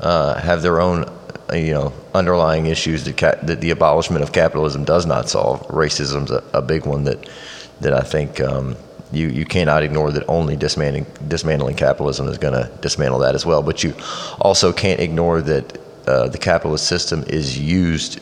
uh, 0.00 0.40
have 0.40 0.62
their 0.62 0.80
own 0.80 1.04
you 1.52 1.72
know 1.72 1.92
underlying 2.14 2.66
issues 2.66 3.04
that, 3.04 3.16
ca- 3.16 3.38
that 3.42 3.60
the 3.60 3.70
abolishment 3.70 4.22
of 4.22 4.32
capitalism 4.32 4.84
does 4.84 5.06
not 5.06 5.28
solve. 5.28 5.60
Racism's 5.68 6.30
a, 6.30 6.42
a 6.52 6.62
big 6.62 6.86
one 6.86 7.04
that 7.04 7.28
that 7.80 7.92
I 7.92 8.00
think 8.00 8.40
um, 8.40 8.76
you 9.12 9.28
you 9.28 9.44
cannot 9.44 9.82
ignore 9.82 10.10
that 10.12 10.24
only 10.28 10.56
dismantling 10.56 11.06
dismantling 11.28 11.76
capitalism 11.76 12.28
is 12.28 12.38
going 12.38 12.54
to 12.54 12.70
dismantle 12.80 13.20
that 13.20 13.34
as 13.34 13.46
well. 13.46 13.62
But 13.62 13.84
you 13.84 13.94
also 14.40 14.72
can't 14.72 15.00
ignore 15.00 15.40
that 15.42 15.78
uh, 16.06 16.28
the 16.28 16.38
capitalist 16.38 16.86
system 16.86 17.24
is 17.28 17.58
used 17.58 18.20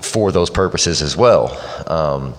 for 0.00 0.30
those 0.30 0.50
purposes 0.50 1.02
as 1.02 1.16
well, 1.16 1.50
um, 1.90 2.34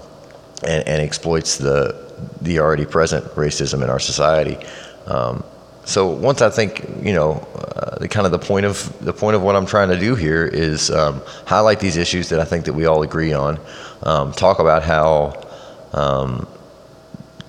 and, 0.63 0.87
and, 0.87 1.01
exploits 1.01 1.57
the 1.57 1.95
the 2.41 2.59
already 2.59 2.85
present 2.85 3.25
racism 3.35 3.83
in 3.83 3.89
our 3.89 3.99
society. 3.99 4.57
Um, 5.05 5.43
so 5.87 6.07
once 6.07 6.41
I 6.41 6.49
think 6.49 6.85
you 7.01 7.13
know 7.13 7.47
uh, 7.55 7.97
the 7.99 8.09
kind 8.09 8.25
of 8.25 8.33
the 8.33 8.39
point 8.39 8.65
of 8.65 8.93
the 9.03 9.13
point 9.13 9.37
of 9.37 9.41
what 9.41 9.55
I'm 9.55 9.65
trying 9.65 9.87
to 9.89 9.97
do 9.97 10.15
here 10.15 10.45
is 10.45 10.91
um, 10.91 11.21
highlight 11.45 11.79
these 11.79 11.95
issues 11.95 12.27
that 12.29 12.41
I 12.41 12.43
think 12.43 12.65
that 12.65 12.73
we 12.73 12.85
all 12.85 13.03
agree 13.03 13.31
on. 13.31 13.57
Um, 14.03 14.33
talk 14.33 14.59
about 14.59 14.83
how 14.83 15.47
um, 15.93 16.45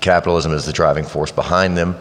capitalism 0.00 0.52
is 0.52 0.66
the 0.66 0.72
driving 0.72 1.04
force 1.04 1.32
behind 1.32 1.76
them, 1.76 1.96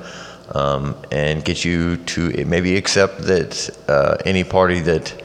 um, 0.54 0.96
and 1.12 1.44
get 1.44 1.66
you 1.66 1.98
to 1.98 2.46
maybe 2.46 2.78
accept 2.78 3.18
that 3.24 3.70
uh, 3.88 4.18
any 4.24 4.44
party 4.44 4.80
that 4.82 5.24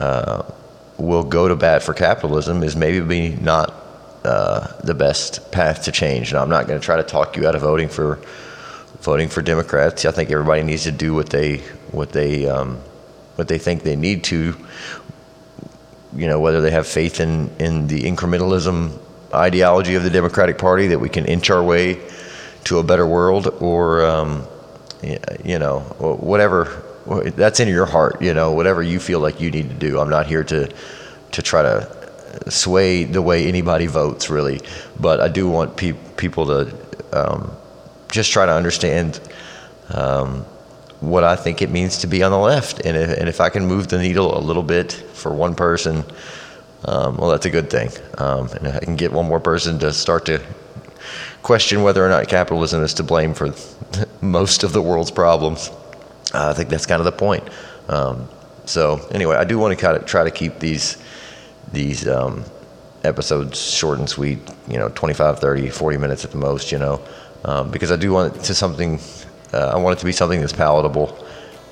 uh, 0.00 0.42
will 0.96 1.24
go 1.24 1.46
to 1.46 1.56
bat 1.56 1.82
for 1.82 1.92
capitalism 1.92 2.62
is 2.62 2.74
maybe 2.74 3.36
not 3.36 3.74
uh, 4.24 4.66
the 4.82 4.94
best 4.94 5.52
path 5.52 5.84
to 5.84 5.92
change. 5.92 6.32
And 6.32 6.38
I'm 6.38 6.48
not 6.48 6.66
going 6.66 6.80
to 6.80 6.84
try 6.84 6.96
to 6.96 7.02
talk 7.02 7.36
you 7.36 7.46
out 7.46 7.54
of 7.54 7.60
voting 7.60 7.90
for 7.90 8.18
voting 9.00 9.28
for 9.28 9.42
Democrats. 9.42 10.04
I 10.04 10.10
think 10.10 10.30
everybody 10.30 10.62
needs 10.62 10.84
to 10.84 10.92
do 10.92 11.14
what 11.14 11.30
they 11.30 11.58
what 11.92 12.12
they 12.12 12.48
um, 12.48 12.76
what 13.36 13.48
they 13.48 13.58
think 13.58 13.82
they 13.82 13.96
need 13.96 14.24
to. 14.24 14.56
You 16.16 16.26
know, 16.26 16.40
whether 16.40 16.60
they 16.60 16.70
have 16.70 16.86
faith 16.86 17.20
in 17.20 17.50
in 17.58 17.86
the 17.86 18.02
incrementalism 18.02 18.98
ideology 19.32 19.94
of 19.94 20.02
the 20.02 20.10
Democratic 20.10 20.58
Party 20.58 20.88
that 20.88 20.98
we 20.98 21.08
can 21.08 21.26
inch 21.26 21.50
our 21.50 21.62
way 21.62 22.00
to 22.64 22.78
a 22.78 22.82
better 22.82 23.06
world, 23.06 23.48
or 23.60 24.04
um, 24.04 24.46
you 25.44 25.58
know, 25.58 25.80
whatever 25.98 26.82
that's 27.36 27.60
in 27.60 27.68
your 27.68 27.86
heart, 27.86 28.20
you 28.20 28.34
know, 28.34 28.52
whatever 28.52 28.82
you 28.82 28.98
feel 28.98 29.20
like 29.20 29.40
you 29.40 29.50
need 29.50 29.68
to 29.68 29.74
do. 29.74 29.98
I'm 29.98 30.10
not 30.10 30.26
here 30.26 30.44
to 30.44 30.68
to 31.32 31.42
try 31.42 31.62
to 31.62 31.98
sway 32.48 33.04
the 33.04 33.22
way 33.22 33.46
anybody 33.46 33.86
votes, 33.86 34.30
really, 34.30 34.60
but 34.98 35.20
I 35.20 35.28
do 35.28 35.48
want 35.48 35.76
pe- 35.76 35.96
people 36.16 36.46
to 36.46 36.74
um, 37.12 37.50
just 38.10 38.32
try 38.32 38.46
to 38.46 38.52
understand 38.52 39.20
um, 39.90 40.44
what 41.00 41.24
I 41.24 41.36
think 41.36 41.62
it 41.62 41.70
means 41.70 41.98
to 41.98 42.06
be 42.06 42.22
on 42.22 42.32
the 42.32 42.38
left, 42.38 42.80
and 42.84 42.96
if, 42.96 43.18
and 43.18 43.28
if 43.28 43.40
I 43.40 43.48
can 43.48 43.66
move 43.66 43.88
the 43.88 43.98
needle 43.98 44.36
a 44.36 44.40
little 44.40 44.62
bit 44.62 44.92
for 44.92 45.32
one 45.32 45.54
person, 45.54 46.04
um, 46.84 47.16
well, 47.16 47.30
that's 47.30 47.46
a 47.46 47.50
good 47.50 47.70
thing, 47.70 47.90
um, 48.18 48.48
and 48.48 48.68
I 48.68 48.80
can 48.80 48.96
get 48.96 49.12
one 49.12 49.26
more 49.26 49.40
person 49.40 49.78
to 49.80 49.92
start 49.92 50.26
to 50.26 50.40
question 51.42 51.82
whether 51.82 52.04
or 52.04 52.08
not 52.08 52.28
capitalism 52.28 52.82
is 52.82 52.94
to 52.94 53.02
blame 53.02 53.34
for 53.34 53.54
most 54.20 54.64
of 54.64 54.72
the 54.72 54.82
world's 54.82 55.10
problems. 55.10 55.70
Uh, 56.34 56.50
I 56.50 56.52
think 56.52 56.68
that's 56.68 56.86
kind 56.86 57.00
of 57.00 57.04
the 57.04 57.12
point. 57.12 57.48
Um, 57.88 58.28
so 58.66 59.06
anyway, 59.12 59.36
I 59.36 59.44
do 59.44 59.58
want 59.58 59.76
to 59.76 59.82
kind 59.82 59.96
of 59.96 60.04
try 60.04 60.24
to 60.24 60.30
keep 60.30 60.58
these 60.58 60.98
these 61.72 62.06
um, 62.06 62.44
episodes 63.04 63.58
short 63.58 63.98
and 63.98 64.08
sweet. 64.08 64.38
You 64.68 64.78
know, 64.78 64.88
25, 64.90 65.38
30, 65.38 65.70
40 65.70 65.96
minutes 65.96 66.24
at 66.24 66.30
the 66.30 66.36
most. 66.36 66.70
You 66.70 66.78
know, 66.78 67.00
um, 67.44 67.70
because 67.70 67.92
I 67.92 67.96
do 67.96 68.12
want 68.12 68.36
it 68.36 68.42
to 68.44 68.54
something. 68.54 69.00
Uh, 69.52 69.72
I 69.74 69.76
want 69.76 69.96
it 69.96 70.00
to 70.00 70.06
be 70.06 70.12
something 70.12 70.40
that's 70.40 70.52
palatable, 70.52 71.16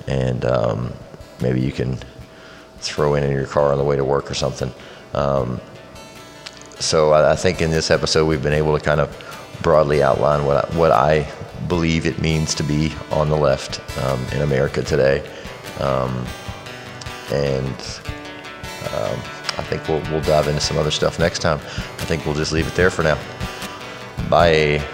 and 0.07 0.43
um, 0.45 0.93
maybe 1.41 1.61
you 1.61 1.71
can 1.71 1.97
throw 2.79 3.15
in 3.15 3.23
in 3.23 3.31
your 3.31 3.45
car 3.45 3.71
on 3.71 3.77
the 3.77 3.83
way 3.83 3.95
to 3.95 4.05
work 4.05 4.29
or 4.29 4.33
something. 4.33 4.71
Um, 5.13 5.59
so 6.79 7.11
I, 7.11 7.33
I 7.33 7.35
think 7.35 7.61
in 7.61 7.71
this 7.71 7.91
episode 7.91 8.25
we've 8.25 8.43
been 8.43 8.53
able 8.53 8.77
to 8.77 8.83
kind 8.83 8.99
of 8.99 9.09
broadly 9.61 10.03
outline 10.03 10.45
what 10.45 10.65
I, 10.65 10.77
what 10.77 10.91
I 10.91 11.27
believe 11.67 12.05
it 12.05 12.19
means 12.19 12.53
to 12.55 12.63
be 12.63 12.93
on 13.11 13.29
the 13.29 13.37
left 13.37 13.81
um, 14.03 14.23
in 14.31 14.41
America 14.41 14.83
today. 14.83 15.27
Um, 15.79 16.25
and 17.31 18.01
um, 18.93 19.19
I 19.57 19.63
think 19.63 19.87
we'll, 19.87 20.01
we'll 20.11 20.21
dive 20.21 20.47
into 20.47 20.61
some 20.61 20.77
other 20.77 20.91
stuff 20.91 21.19
next 21.19 21.39
time. 21.39 21.57
I 21.57 22.05
think 22.05 22.25
we'll 22.25 22.35
just 22.35 22.51
leave 22.51 22.67
it 22.67 22.75
there 22.75 22.91
for 22.91 23.03
now. 23.03 23.17
Bye. 24.29 24.85